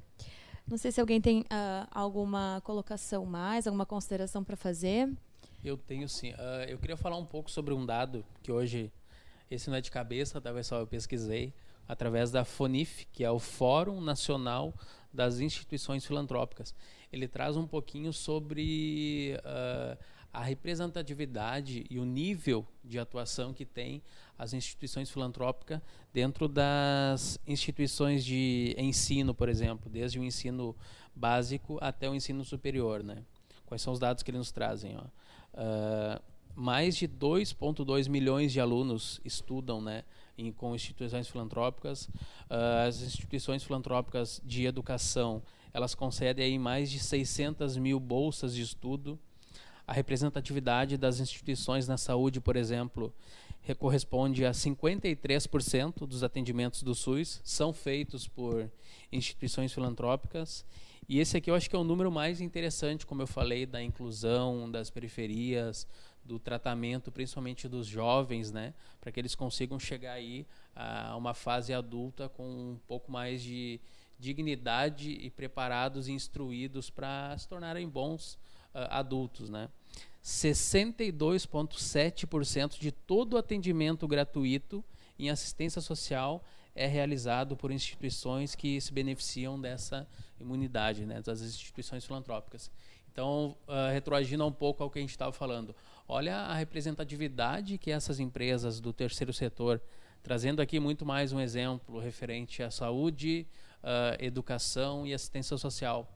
Não 0.68 0.78
sei 0.78 0.92
se 0.92 1.00
alguém 1.00 1.20
tem 1.20 1.42
uh, 1.42 1.88
alguma 1.92 2.62
colocação 2.64 3.26
mais, 3.26 3.68
alguma 3.68 3.86
consideração 3.86 4.44
para 4.44 4.56
fazer. 4.56 5.10
Eu 5.64 5.78
tenho 5.78 6.08
sim. 6.10 6.32
Uh, 6.32 6.66
eu 6.68 6.78
queria 6.78 6.98
falar 6.98 7.18
um 7.18 7.26
pouco 7.26 7.50
sobre 7.50 7.74
um 7.74 7.86
dado 7.86 8.26
que 8.42 8.52
hoje, 8.52 8.92
esse 9.50 9.70
não 9.70 9.78
é 9.78 9.82
de 9.82 9.90
cabeça, 9.90 10.42
tá, 10.42 10.54
pessoal? 10.54 10.82
Eu 10.82 10.88
pesquisei 10.88 11.54
através 11.88 12.32
da 12.32 12.46
FONIF, 12.46 13.06
que 13.12 13.24
é 13.24 13.32
o 13.32 13.40
Fórum 13.40 14.02
Nacional 14.02 14.74
das 15.14 15.40
Instituições 15.40 16.06
Filantrópicas. 16.06 16.74
Ele 17.12 17.28
traz 17.28 17.56
um 17.56 17.68
pouquinho 17.68 18.12
sobre 18.12 19.38
uh, 19.40 19.98
a 20.34 20.42
representatividade 20.42 21.86
e 21.90 22.00
o 22.00 22.06
nível 22.06 22.66
de 22.84 22.98
atuação 22.98 23.54
que 23.54 23.66
tem 23.66 24.02
as 24.38 24.54
instituições 24.54 25.12
filantrópicas 25.12 25.80
dentro 26.12 26.48
das 26.48 27.40
instituições 27.46 28.26
de 28.26 28.76
ensino, 28.78 29.36
por 29.36 29.48
exemplo, 29.48 29.92
desde 29.92 30.20
o 30.20 30.24
ensino 30.24 30.76
básico 31.16 31.78
até 31.80 32.10
o 32.10 32.16
ensino 32.16 32.44
superior. 32.44 33.04
Né? 33.04 33.24
Quais 33.68 33.84
são 33.84 33.94
os 33.94 34.00
dados 34.00 34.24
que 34.24 34.32
eles 34.32 34.40
nos 34.40 34.52
trazem? 34.52 34.98
Ó? 34.98 35.04
Uh, 35.54 36.20
mais 36.56 36.96
de 36.96 37.08
2,2 37.08 38.10
milhões 38.10 38.52
de 38.52 38.60
alunos 38.60 39.22
estudam 39.24 39.82
né, 39.82 40.04
em, 40.38 40.52
com 40.52 40.76
instituições 40.76 41.28
filantrópicas. 41.28 42.06
Uh, 42.06 42.88
as 42.88 43.02
instituições 43.02 43.64
filantrópicas 43.64 44.42
de 44.44 44.66
educação 44.66 45.42
elas 45.74 45.96
concedem 45.96 46.46
aí 46.46 46.60
mais 46.60 46.92
de 46.92 47.00
600 47.00 47.78
mil 47.78 48.00
bolsas 48.00 48.54
de 48.54 48.62
estudo 48.62 49.20
a 49.86 49.94
representatividade 49.94 50.98
das 50.98 51.20
instituições 51.20 51.88
na 51.88 51.98
saúde, 51.98 52.40
por 52.40 52.56
exemplo, 52.56 53.14
corresponde 53.80 54.46
a 54.46 54.52
53% 54.52 56.08
dos 56.08 56.24
atendimentos 56.24 56.84
do 56.84 56.96
SUS 56.96 57.42
são 57.44 57.74
feitos 57.74 58.28
por 58.28 58.70
instituições 59.12 59.74
filantrópicas. 59.74 60.66
E 61.08 61.20
esse 61.20 61.36
aqui 61.36 61.52
eu 61.52 61.56
acho 61.56 61.70
que 61.70 61.76
é 61.76 61.80
o 61.80 61.84
número 61.84 62.10
mais 62.10 62.40
interessante, 62.40 63.06
como 63.06 63.22
eu 63.22 63.28
falei, 63.28 63.66
da 63.66 63.84
inclusão 63.84 64.72
das 64.72 64.90
periferias, 64.90 65.86
do 66.24 66.40
tratamento, 66.40 67.12
principalmente 67.12 67.68
dos 67.68 67.86
jovens, 67.86 68.52
né, 68.52 68.74
para 69.02 69.12
que 69.12 69.20
eles 69.20 69.36
consigam 69.36 69.78
chegar 69.80 70.14
aí 70.14 70.48
a 70.76 71.16
uma 71.18 71.34
fase 71.34 71.74
adulta 71.74 72.30
com 72.30 72.48
um 72.48 72.80
pouco 72.88 73.12
mais 73.12 73.42
de 73.42 73.82
dignidade 74.18 75.12
e 75.12 75.30
preparados 75.30 76.08
e 76.08 76.14
instruídos 76.14 76.90
para 76.90 77.38
se 77.38 77.46
tornarem 77.48 77.90
bons 77.90 78.36
uh, 78.74 78.88
adultos, 78.90 79.50
né? 79.50 79.70
62,7% 80.24 82.80
de 82.80 82.92
todo 82.92 83.34
o 83.34 83.38
atendimento 83.38 84.08
gratuito 84.08 84.84
em 85.20 85.30
assistência 85.30 85.82
social 85.82 86.42
é 86.74 86.88
realizado 86.88 87.58
por 87.58 87.72
instituições 87.72 88.56
que 88.56 88.80
se 88.80 88.94
beneficiam 88.94 89.60
dessa 89.60 90.08
imunidade, 90.40 91.06
né, 91.06 91.22
das 91.22 91.42
instituições 91.42 92.06
filantrópicas. 92.06 92.72
Então, 93.12 93.58
uh, 93.68 93.92
retroagindo 93.92 94.46
um 94.46 94.52
pouco 94.52 94.82
ao 94.82 94.90
que 94.90 94.98
a 94.98 95.02
gente 95.02 95.12
estava 95.12 95.32
falando, 95.32 95.76
olha 96.08 96.36
a 96.38 96.54
representatividade 96.56 97.78
que 97.78 97.92
essas 97.92 98.20
empresas 98.20 98.80
do 98.80 98.92
terceiro 98.94 99.34
setor, 99.34 99.82
trazendo 100.22 100.62
aqui 100.62 100.80
muito 100.80 101.06
mais 101.06 101.32
um 101.32 101.40
exemplo 101.40 102.00
referente 102.00 102.62
à 102.64 102.72
saúde, 102.72 103.48
uh, 103.84 104.24
educação 104.24 105.06
e 105.06 105.14
assistência 105.14 105.58
social 105.58 106.10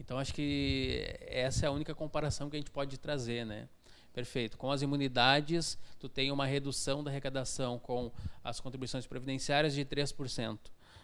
então 0.00 0.18
acho 0.18 0.32
que 0.32 1.04
essa 1.20 1.66
é 1.66 1.68
a 1.68 1.70
única 1.70 1.94
comparação 1.94 2.48
que 2.48 2.56
a 2.56 2.58
gente 2.58 2.70
pode 2.70 2.98
trazer, 2.98 3.44
né? 3.44 3.68
Perfeito. 4.14 4.56
Com 4.56 4.72
as 4.72 4.82
imunidades, 4.82 5.78
tu 6.00 6.08
tem 6.08 6.32
uma 6.32 6.46
redução 6.46 7.04
da 7.04 7.10
arrecadação 7.10 7.78
com 7.78 8.10
as 8.42 8.58
contribuições 8.58 9.06
previdenciárias 9.06 9.74
de 9.74 9.84
3%. 9.84 10.58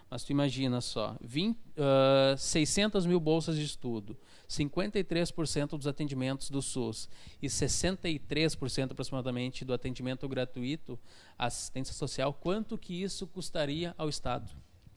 Mas 0.08 0.22
tu 0.22 0.30
imagina 0.30 0.80
só, 0.80 1.16
20, 1.20 1.56
uh, 1.56 2.38
600 2.38 3.06
mil 3.06 3.18
bolsas 3.18 3.56
de 3.56 3.64
estudo, 3.64 4.16
53% 4.48 5.70
dos 5.70 5.86
atendimentos 5.86 6.48
do 6.48 6.62
SUS 6.62 7.08
e 7.42 7.48
63% 7.48 8.92
aproximadamente 8.92 9.64
do 9.64 9.74
atendimento 9.74 10.28
gratuito, 10.28 10.98
assistência 11.36 11.92
social, 11.92 12.32
quanto 12.32 12.78
que 12.78 13.02
isso 13.02 13.26
custaria 13.26 13.94
ao 13.98 14.08
Estado? 14.08 14.52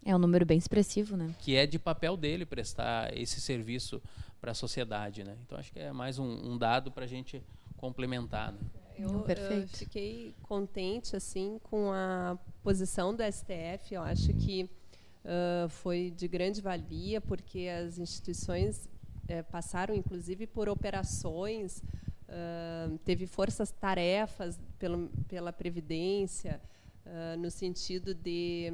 É 0.05 0.15
um 0.15 0.19
número 0.19 0.45
bem 0.45 0.57
expressivo, 0.57 1.17
né? 1.17 1.35
Que 1.39 1.55
é 1.55 1.65
de 1.65 1.77
papel 1.77 2.15
dele 2.15 2.45
prestar 2.45 3.15
esse 3.17 3.41
serviço 3.41 4.01
para 4.39 4.51
a 4.51 4.55
sociedade, 4.55 5.23
né? 5.23 5.35
Então 5.45 5.57
acho 5.57 5.71
que 5.73 5.79
é 5.79 5.91
mais 5.91 6.19
um, 6.19 6.51
um 6.51 6.57
dado 6.57 6.91
para 6.91 7.03
a 7.03 7.07
gente 7.07 7.43
complementar. 7.75 8.53
Né? 8.53 8.59
Eu, 8.97 9.25
eu, 9.27 9.67
fiquei 9.67 10.33
contente 10.43 11.15
assim 11.15 11.59
com 11.63 11.91
a 11.91 12.37
posição 12.61 13.13
do 13.13 13.23
STF. 13.23 13.93
Eu 13.93 14.01
acho 14.01 14.33
que 14.33 14.69
uh, 15.23 15.69
foi 15.69 16.11
de 16.15 16.27
grande 16.27 16.61
valia 16.61 17.21
porque 17.21 17.67
as 17.67 17.97
instituições 17.97 18.89
uh, 19.25 19.43
passaram, 19.51 19.93
inclusive, 19.93 20.47
por 20.47 20.69
operações. 20.69 21.83
Uh, 22.27 22.97
teve 22.99 23.25
forças-tarefas 23.25 24.59
pela 25.27 25.51
previdência 25.51 26.61
no 27.39 27.49
sentido 27.49 28.13
de 28.13 28.71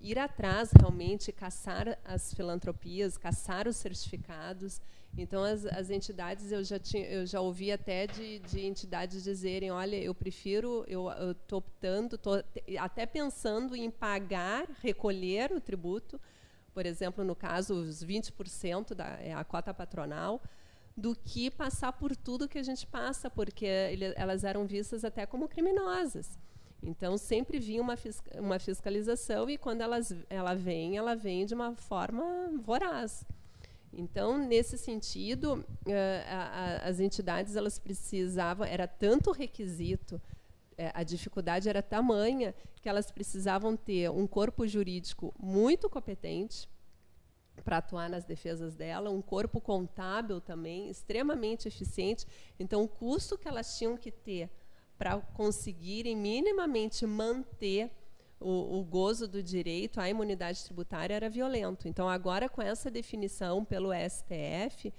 ir 0.00 0.18
atrás 0.18 0.70
realmente, 0.78 1.32
caçar 1.32 1.98
as 2.04 2.32
filantropias, 2.32 3.18
caçar 3.18 3.66
os 3.66 3.76
certificados. 3.76 4.80
Então, 5.18 5.42
as, 5.42 5.66
as 5.66 5.90
entidades, 5.90 6.52
eu 6.52 6.62
já, 6.62 6.78
tinha, 6.78 7.04
eu 7.06 7.26
já 7.26 7.40
ouvi 7.40 7.72
até 7.72 8.06
de, 8.06 8.38
de 8.40 8.64
entidades 8.64 9.22
dizerem, 9.22 9.70
olha, 9.70 9.96
eu 9.96 10.14
prefiro, 10.14 10.84
eu 10.86 11.08
estou 11.32 11.58
optando, 11.58 12.14
estou 12.14 12.42
até 12.78 13.04
pensando 13.04 13.74
em 13.74 13.90
pagar, 13.90 14.66
recolher 14.80 15.52
o 15.52 15.60
tributo, 15.60 16.20
por 16.72 16.86
exemplo, 16.86 17.24
no 17.24 17.34
caso, 17.34 17.74
os 17.74 18.04
20% 18.04 18.94
da 18.94 19.06
é 19.20 19.34
a 19.34 19.44
cota 19.44 19.74
patronal, 19.74 20.40
do 20.96 21.14
que 21.14 21.50
passar 21.50 21.92
por 21.92 22.14
tudo 22.14 22.48
que 22.48 22.58
a 22.58 22.62
gente 22.62 22.86
passa, 22.86 23.28
porque 23.28 23.64
ele, 23.64 24.12
elas 24.16 24.44
eram 24.44 24.66
vistas 24.66 25.04
até 25.04 25.26
como 25.26 25.48
criminosas. 25.48 26.38
Então, 26.82 27.18
sempre 27.18 27.58
vinha 27.58 27.82
uma, 27.82 27.94
uma 28.38 28.58
fiscalização 28.58 29.50
e, 29.50 29.58
quando 29.58 29.82
elas, 29.82 30.14
ela 30.28 30.54
vem, 30.54 30.96
ela 30.96 31.14
vem 31.14 31.44
de 31.44 31.54
uma 31.54 31.74
forma 31.74 32.50
voraz. 32.62 33.24
Então, 33.92 34.38
nesse 34.38 34.78
sentido, 34.78 35.64
uh, 35.86 35.92
a, 36.28 36.36
a, 36.36 36.88
as 36.88 37.00
entidades 37.00 37.56
elas 37.56 37.78
precisavam, 37.78 38.66
era 38.66 38.86
tanto 38.86 39.32
requisito, 39.32 40.20
é, 40.78 40.90
a 40.94 41.02
dificuldade 41.02 41.68
era 41.68 41.82
tamanha, 41.82 42.54
que 42.80 42.88
elas 42.88 43.10
precisavam 43.10 43.76
ter 43.76 44.10
um 44.10 44.26
corpo 44.26 44.66
jurídico 44.66 45.34
muito 45.38 45.90
competente 45.90 46.68
para 47.62 47.78
atuar 47.78 48.08
nas 48.08 48.24
defesas 48.24 48.74
dela, 48.74 49.10
um 49.10 49.20
corpo 49.20 49.60
contábil 49.60 50.40
também 50.40 50.88
extremamente 50.88 51.68
eficiente. 51.68 52.26
Então, 52.58 52.82
o 52.82 52.88
custo 52.88 53.36
que 53.36 53.46
elas 53.46 53.76
tinham 53.76 53.96
que 53.96 54.10
ter 54.10 54.48
para 54.96 55.18
conseguirem 55.18 56.16
minimamente 56.16 57.04
manter 57.06 57.90
o, 58.40 58.78
o, 58.78 58.84
gozo 58.84 59.28
do 59.28 59.42
direito 59.42 60.00
à 60.00 60.08
imunidade 60.08 60.64
tributária 60.64 61.14
era 61.14 61.28
violento. 61.28 61.86
Então, 61.86 62.08
agora, 62.08 62.48
com 62.48 62.62
essa 62.62 62.90
definição 62.90 63.64
pelo 63.64 63.90
STF, 63.92 64.92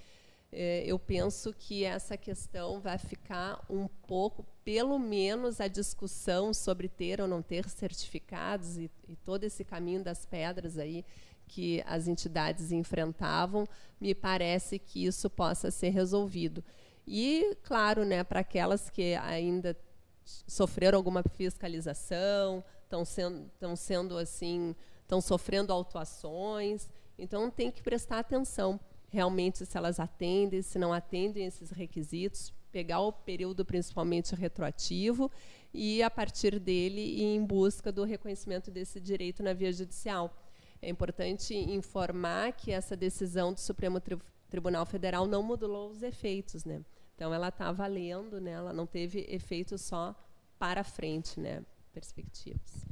eh, 0.51 0.83
eu 0.85 0.99
penso 0.99 1.53
que 1.53 1.83
essa 1.83 2.15
questão 2.15 2.79
vai 2.79 2.97
ficar 2.97 3.65
um 3.69 3.87
pouco, 3.87 4.45
pelo 4.63 4.99
menos 4.99 5.59
a 5.59 5.67
discussão 5.67 6.53
sobre 6.53 6.87
ter 6.87 7.19
ou 7.19 7.27
não 7.27 7.41
ter 7.41 7.67
certificados 7.67 8.77
e, 8.77 8.91
e 9.07 9.15
todo 9.15 9.43
esse 9.43 9.63
caminho 9.63 10.03
das 10.03 10.25
pedras 10.25 10.77
aí 10.77 11.03
que 11.47 11.83
as 11.85 12.07
entidades 12.07 12.71
enfrentavam, 12.71 13.67
me 13.99 14.15
parece 14.15 14.79
que 14.79 15.05
isso 15.05 15.29
possa 15.29 15.69
ser 15.69 15.89
resolvido. 15.89 16.63
E, 17.05 17.57
claro, 17.63 18.05
né, 18.05 18.23
para 18.23 18.39
aquelas 18.39 18.89
que 18.89 19.15
ainda 19.15 19.75
sofreram 20.23 20.97
alguma 20.97 21.23
fiscalização, 21.23 22.63
estão 22.91 23.05
sendo, 23.05 23.45
estão 23.53 23.75
sendo 23.75 24.17
assim, 24.17 24.75
estão 25.01 25.21
sofrendo 25.21 25.71
autuações. 25.71 26.89
Então 27.17 27.49
tem 27.49 27.71
que 27.71 27.81
prestar 27.81 28.19
atenção 28.19 28.79
realmente 29.07 29.65
se 29.65 29.77
elas 29.77 29.99
atendem, 29.99 30.61
se 30.61 30.77
não 30.77 30.93
atendem 30.93 31.45
esses 31.45 31.71
requisitos, 31.71 32.53
pegar 32.71 32.99
o 33.01 33.11
período 33.11 33.65
principalmente 33.65 34.35
retroativo 34.35 35.29
e 35.73 36.01
a 36.01 36.09
partir 36.09 36.59
dele 36.59 37.01
ir 37.01 37.35
em 37.35 37.45
busca 37.45 37.91
do 37.91 38.03
reconhecimento 38.03 38.69
desse 38.69 38.99
direito 38.99 39.41
na 39.43 39.53
via 39.53 39.71
judicial. 39.71 40.35
É 40.81 40.89
importante 40.89 41.53
informar 41.53 42.53
que 42.53 42.71
essa 42.71 42.95
decisão 42.95 43.53
do 43.53 43.59
Supremo 43.59 43.99
Tri 43.99 44.17
Tribunal 44.49 44.85
Federal 44.85 45.25
não 45.27 45.41
modulou 45.41 45.89
os 45.89 46.03
efeitos, 46.03 46.65
né? 46.65 46.81
Então 47.15 47.33
ela 47.33 47.47
está 47.47 47.71
valendo, 47.71 48.41
né? 48.41 48.51
Ela 48.51 48.73
não 48.73 48.85
teve 48.85 49.25
efeito 49.29 49.77
só 49.77 50.13
para 50.59 50.83
frente, 50.83 51.39
né? 51.39 51.63
Perspectivas. 51.93 52.85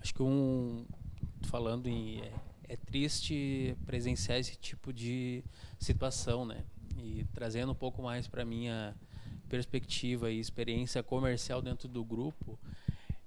Acho 0.00 0.14
que 0.14 0.22
um 0.22 0.86
falando 1.46 1.88
em 1.88 2.20
é, 2.20 2.32
é 2.68 2.76
triste 2.76 3.76
presenciar 3.84 4.38
esse 4.38 4.56
tipo 4.56 4.92
de 4.92 5.44
situação, 5.78 6.44
né? 6.44 6.64
E 6.96 7.24
trazendo 7.34 7.72
um 7.72 7.74
pouco 7.74 8.02
mais 8.02 8.28
para 8.28 8.44
minha 8.44 8.94
perspectiva 9.48 10.30
e 10.30 10.38
experiência 10.38 11.02
comercial 11.02 11.60
dentro 11.60 11.88
do 11.88 12.04
grupo, 12.04 12.58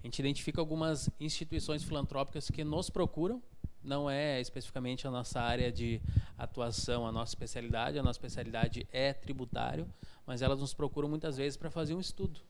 a 0.01 0.07
gente 0.07 0.19
identifica 0.19 0.61
algumas 0.61 1.09
instituições 1.19 1.83
filantrópicas 1.83 2.49
que 2.49 2.63
nos 2.63 2.89
procuram 2.89 3.41
não 3.87 4.09
é 4.09 4.41
especificamente 4.41 5.07
a 5.07 5.11
nossa 5.11 5.39
área 5.39 5.71
de 5.71 6.01
atuação, 6.37 7.07
a 7.07 7.11
nossa 7.11 7.31
especialidade. 7.31 7.97
A 7.97 8.03
nossa 8.03 8.19
especialidade 8.19 8.85
é 8.91 9.13
tributário, 9.13 9.87
mas 10.25 10.41
elas 10.41 10.59
nos 10.59 10.73
procuram 10.73 11.07
muitas 11.07 11.37
vezes 11.37 11.55
para 11.55 11.71
fazer 11.71 11.93
um 11.93 11.99
estudo 11.99 12.41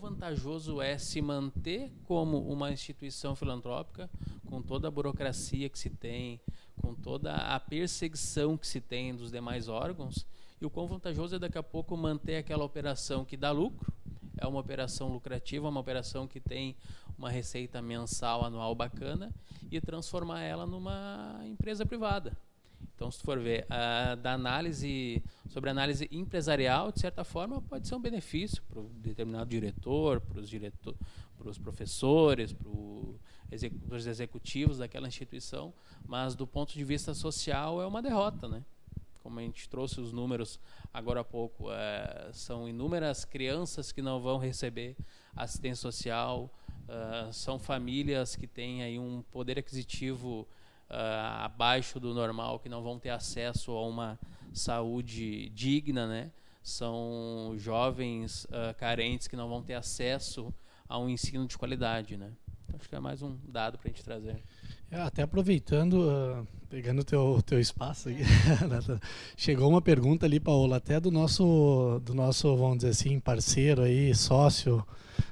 vantajoso 0.00 0.80
é 0.80 0.96
se 0.96 1.20
manter 1.20 1.92
como 2.04 2.38
uma 2.50 2.72
instituição 2.72 3.36
filantrópica, 3.36 4.10
com 4.46 4.62
toda 4.62 4.88
a 4.88 4.90
burocracia 4.90 5.68
que 5.68 5.78
se 5.78 5.90
tem, 5.90 6.40
com 6.80 6.94
toda 6.94 7.34
a 7.34 7.60
perseguição 7.60 8.56
que 8.56 8.66
se 8.66 8.80
tem 8.80 9.14
dos 9.14 9.30
demais 9.30 9.68
órgãos, 9.68 10.26
e 10.60 10.64
o 10.66 10.70
quão 10.70 10.86
vantajoso 10.86 11.36
é 11.36 11.38
daqui 11.38 11.58
a 11.58 11.62
pouco 11.62 11.96
manter 11.96 12.36
aquela 12.36 12.64
operação 12.64 13.24
que 13.24 13.36
dá 13.36 13.50
lucro, 13.50 13.92
é 14.38 14.46
uma 14.46 14.58
operação 14.58 15.12
lucrativa, 15.12 15.68
uma 15.68 15.80
operação 15.80 16.26
que 16.26 16.40
tem 16.40 16.74
uma 17.16 17.30
receita 17.30 17.82
mensal, 17.82 18.44
anual 18.44 18.74
bacana 18.74 19.30
e 19.70 19.80
transformar 19.80 20.40
ela 20.40 20.66
numa 20.66 21.40
empresa 21.44 21.84
privada. 21.84 22.36
Então, 23.00 23.10
se 23.10 23.22
for 23.22 23.38
ver, 23.38 23.66
da 24.20 24.34
análise 24.34 25.22
sobre 25.48 25.70
análise 25.70 26.06
empresarial, 26.12 26.92
de 26.92 27.00
certa 27.00 27.24
forma, 27.24 27.62
pode 27.62 27.88
ser 27.88 27.94
um 27.94 28.00
benefício 28.00 28.62
para 28.64 28.78
o 28.78 28.90
determinado 28.90 29.48
diretor, 29.48 30.20
para 30.20 30.38
os 30.38 30.50
diretor, 30.50 30.94
professores, 31.62 32.52
para 32.52 33.96
os 33.96 34.06
executivos 34.06 34.76
daquela 34.76 35.08
instituição, 35.08 35.72
mas 36.06 36.34
do 36.34 36.46
ponto 36.46 36.74
de 36.74 36.84
vista 36.84 37.14
social 37.14 37.80
é 37.80 37.86
uma 37.86 38.02
derrota, 38.02 38.46
né? 38.46 38.62
Como 39.22 39.38
a 39.38 39.42
gente 39.42 39.66
trouxe 39.66 39.98
os 39.98 40.12
números 40.12 40.60
agora 40.92 41.20
há 41.20 41.24
pouco, 41.24 41.72
é, 41.72 42.28
são 42.34 42.68
inúmeras 42.68 43.24
crianças 43.24 43.92
que 43.92 44.02
não 44.02 44.20
vão 44.20 44.36
receber 44.36 44.94
assistência 45.34 45.80
social, 45.80 46.52
uh, 46.84 47.32
são 47.32 47.58
famílias 47.58 48.36
que 48.36 48.46
têm 48.46 48.82
aí 48.82 48.98
um 48.98 49.22
poder 49.32 49.58
aquisitivo 49.58 50.46
uh, 50.90 51.44
abaixo 51.44 52.00
do 52.00 52.12
normal, 52.12 52.58
que 52.58 52.68
não 52.68 52.82
vão 52.82 52.98
ter 52.98 53.10
acesso 53.10 53.72
a 53.72 53.86
uma 53.86 54.18
saúde 54.52 55.48
digna, 55.50 56.06
né? 56.06 56.30
São 56.62 57.54
jovens 57.56 58.44
uh, 58.44 58.74
carentes 58.76 59.26
que 59.26 59.36
não 59.36 59.48
vão 59.48 59.62
ter 59.62 59.74
acesso 59.74 60.52
a 60.88 60.98
um 60.98 61.08
ensino 61.08 61.46
de 61.46 61.56
qualidade, 61.56 62.16
né? 62.16 62.32
Acho 62.78 62.88
que 62.88 62.94
é 62.94 63.00
mais 63.00 63.22
um 63.22 63.36
dado 63.48 63.78
para 63.78 63.88
a 63.88 63.92
gente 63.92 64.04
trazer. 64.04 64.42
É, 64.90 65.00
até 65.00 65.22
aproveitando, 65.22 65.94
uh, 65.94 66.46
pegando 66.68 67.00
o 67.00 67.04
teu, 67.04 67.42
teu 67.44 67.60
espaço 67.60 68.08
aqui, 68.08 68.22
chegou 69.36 69.68
uma 69.68 69.80
pergunta 69.80 70.26
ali, 70.26 70.40
Paola, 70.40 70.76
até 70.76 71.00
do 71.00 71.10
nosso, 71.10 72.00
do 72.04 72.14
nosso, 72.14 72.56
vamos 72.56 72.78
dizer 72.78 72.90
assim, 72.90 73.20
parceiro 73.20 73.82
aí, 73.82 74.14
sócio, 74.14 74.84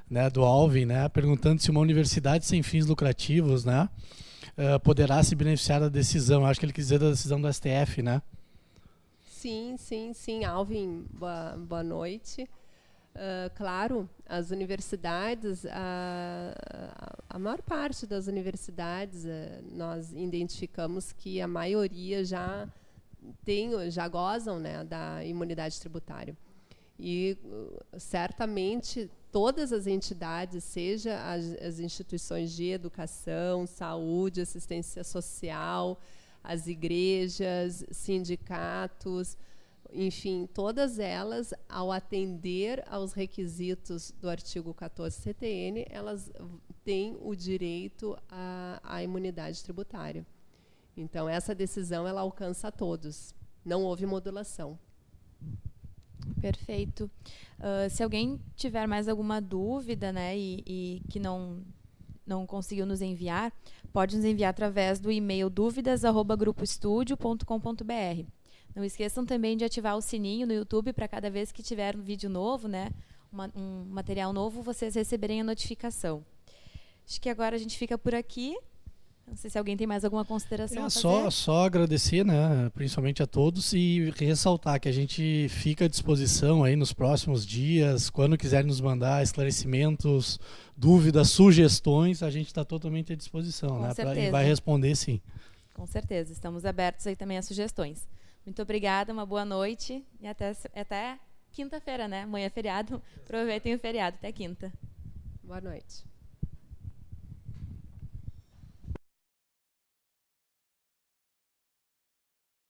né, 0.09 0.31
do 0.31 0.44
Alvin, 0.44 0.87
né, 0.87 1.09
perguntando 1.09 1.61
se 1.61 1.71
uma 1.71 1.81
universidade 1.81 2.44
sem 2.47 2.62
fins 2.62 2.87
lucrativos, 2.87 3.64
né, 3.64 3.88
uh, 4.59 4.81
poderá 4.81 5.23
se 5.23 5.35
beneficiar 5.35 5.81
da 5.81 5.88
decisão. 5.88 6.44
Acho 6.44 6.61
que 6.61 6.66
ele 6.66 6.73
quis 6.73 6.87
dizer 6.87 6.99
da 6.99 7.11
decisão 7.11 7.40
do 7.40 7.53
STF, 7.53 8.03
né? 8.03 8.21
Sim, 9.21 9.77
sim, 9.79 10.12
sim. 10.12 10.44
Alvin, 10.44 11.07
boa, 11.12 11.57
boa 11.57 11.83
noite. 11.83 12.49
Uh, 13.14 13.51
claro, 13.57 14.09
as 14.29 14.51
universidades, 14.51 15.66
a, 15.66 16.55
a, 17.29 17.38
maior 17.38 17.61
parte 17.62 18.07
das 18.07 18.29
universidades, 18.29 19.25
uh, 19.25 19.29
nós 19.73 20.12
identificamos 20.12 21.12
que 21.12 21.40
a 21.40 21.49
maioria 21.49 22.25
já 22.25 22.68
tem, 23.44 23.90
já 23.90 24.07
gozam 24.07 24.61
né, 24.61 24.85
da 24.85 25.25
imunidade 25.25 25.81
tributária. 25.81 26.37
E 26.99 27.37
uh, 27.44 27.99
certamente 27.99 29.11
todas 29.31 29.73
as 29.73 29.87
entidades, 29.87 30.64
seja 30.64 31.21
as, 31.23 31.45
as, 31.62 31.79
instituições 31.81 32.53
de 32.53 32.71
educação, 32.71 33.67
saúde, 33.67 34.41
assistência 34.41 35.05
social, 35.05 36.01
as 36.43 36.67
igrejas, 36.67 37.85
sindicatos, 37.91 39.37
enfim, 39.93 40.47
todas 40.53 40.99
elas, 40.99 41.55
ao 41.69 41.91
atender 41.91 42.85
aos 42.88 43.12
requisitos 43.12 44.12
do 44.21 44.29
artigo 44.29 44.75
14 44.75 45.17
CTN, 45.17 45.87
elas 45.88 46.31
têm 46.85 47.17
o 47.21 47.35
direito 47.35 48.17
à, 48.29 48.81
à 48.83 49.03
imunidade 49.03 49.62
tributária. 49.62 50.27
Então, 50.97 51.29
essa 51.29 51.55
decisão 51.55 52.07
ela 52.07 52.21
alcança 52.21 52.69
a 52.69 52.73
todos. 52.73 53.35
Não 53.64 53.85
houve 53.85 54.05
modulação. 54.05 54.79
Perfeito. 56.41 57.11
Uh, 57.59 57.91
se 57.91 58.03
alguém 58.03 58.41
tiver 58.55 58.87
mais 58.87 59.09
alguma 59.09 59.41
dúvida, 59.41 60.13
né, 60.13 60.39
e, 60.39 60.63
e, 60.67 61.03
que 61.09 61.19
não 61.19 61.65
não 62.27 62.47
conseguiu 62.47 62.85
nos 62.85 63.01
enviar, 63.01 63.51
pode 63.91 64.15
nos 64.15 64.25
enviar 64.25 64.51
através 64.51 65.01
do 65.01 65.11
e-mail 65.11 65.49
dúvidas@grupoestudio.com.br. 65.49 68.27
Não 68.77 68.85
esqueçam 68.85 69.25
também 69.25 69.57
de 69.57 69.65
ativar 69.65 69.97
o 69.97 70.03
sininho 70.03 70.47
no 70.47 70.53
YouTube 70.53 70.93
para 70.93 71.09
cada 71.09 71.31
vez 71.31 71.51
que 71.51 71.63
tiver 71.63 71.97
um 71.97 72.03
vídeo 72.03 72.29
novo, 72.29 72.69
né, 72.69 72.91
uma, 73.33 73.51
um 73.57 73.87
material 73.87 74.31
novo, 74.31 74.61
vocês 74.61 74.95
receberem 74.95 75.41
a 75.41 75.45
notificação. 75.45 76.23
Acho 77.09 77.19
que 77.19 77.31
agora 77.31 77.57
a 77.57 77.59
gente 77.59 77.79
fica 77.79 77.97
por 77.97 78.15
aqui. 78.15 78.55
Não 79.29 79.37
sei 79.37 79.51
se 79.51 79.59
alguém 79.59 79.77
tem 79.77 79.87
mais 79.87 80.05
alguma 80.05 80.25
consideração. 80.25 80.87
É, 80.87 80.91
só, 80.91 81.31
só 81.31 81.67
agradecer, 81.67 82.25
né, 82.25 82.71
principalmente 82.75 83.23
a 83.23 83.27
todos 83.27 83.73
e 83.73 84.12
ressaltar 84.17 84.81
que 84.81 84.88
a 84.88 84.93
gente 84.93 85.49
fica 85.51 85.85
à 85.85 85.88
disposição 85.88 86.64
aí 86.64 86.75
nos 86.75 86.93
próximos 86.93 87.47
dias, 87.47 88.11
quando 88.11 88.38
quiserem 88.38 88.67
nos 88.67 88.81
mandar 88.81 89.23
esclarecimentos, 89.23 90.41
dúvidas, 90.77 91.31
sugestões, 91.31 92.23
a 92.23 92.31
gente 92.31 92.47
está 92.47 92.64
totalmente 92.64 93.12
à 93.12 93.17
disposição, 93.17 93.77
Com 93.77 93.83
né, 93.83 93.95
pra, 93.95 94.17
e 94.17 94.31
vai 94.31 94.45
responder 94.45 94.97
sim. 94.97 95.21
Com 95.75 95.87
certeza, 95.87 96.33
estamos 96.33 96.64
abertos 96.64 97.07
aí 97.07 97.14
também 97.14 97.38
a 97.38 97.43
sugestões. 97.43 98.09
Muito 98.45 98.62
obrigada, 98.62 99.12
uma 99.12 99.27
boa 99.27 99.45
noite 99.45 100.05
e 100.21 100.27
até, 100.27 100.57
até 100.75 101.19
quinta-feira, 101.53 102.09
né? 102.09 102.23
Amanhã 102.23 102.47
é 102.47 102.51
feriado. 102.51 103.03
Aproveitem 103.25 103.75
o 103.75 103.79
feriado, 103.79 104.17
até 104.17 104.33
quinta. 104.33 104.73
Boa 105.45 105.61
noite. 105.61 106.05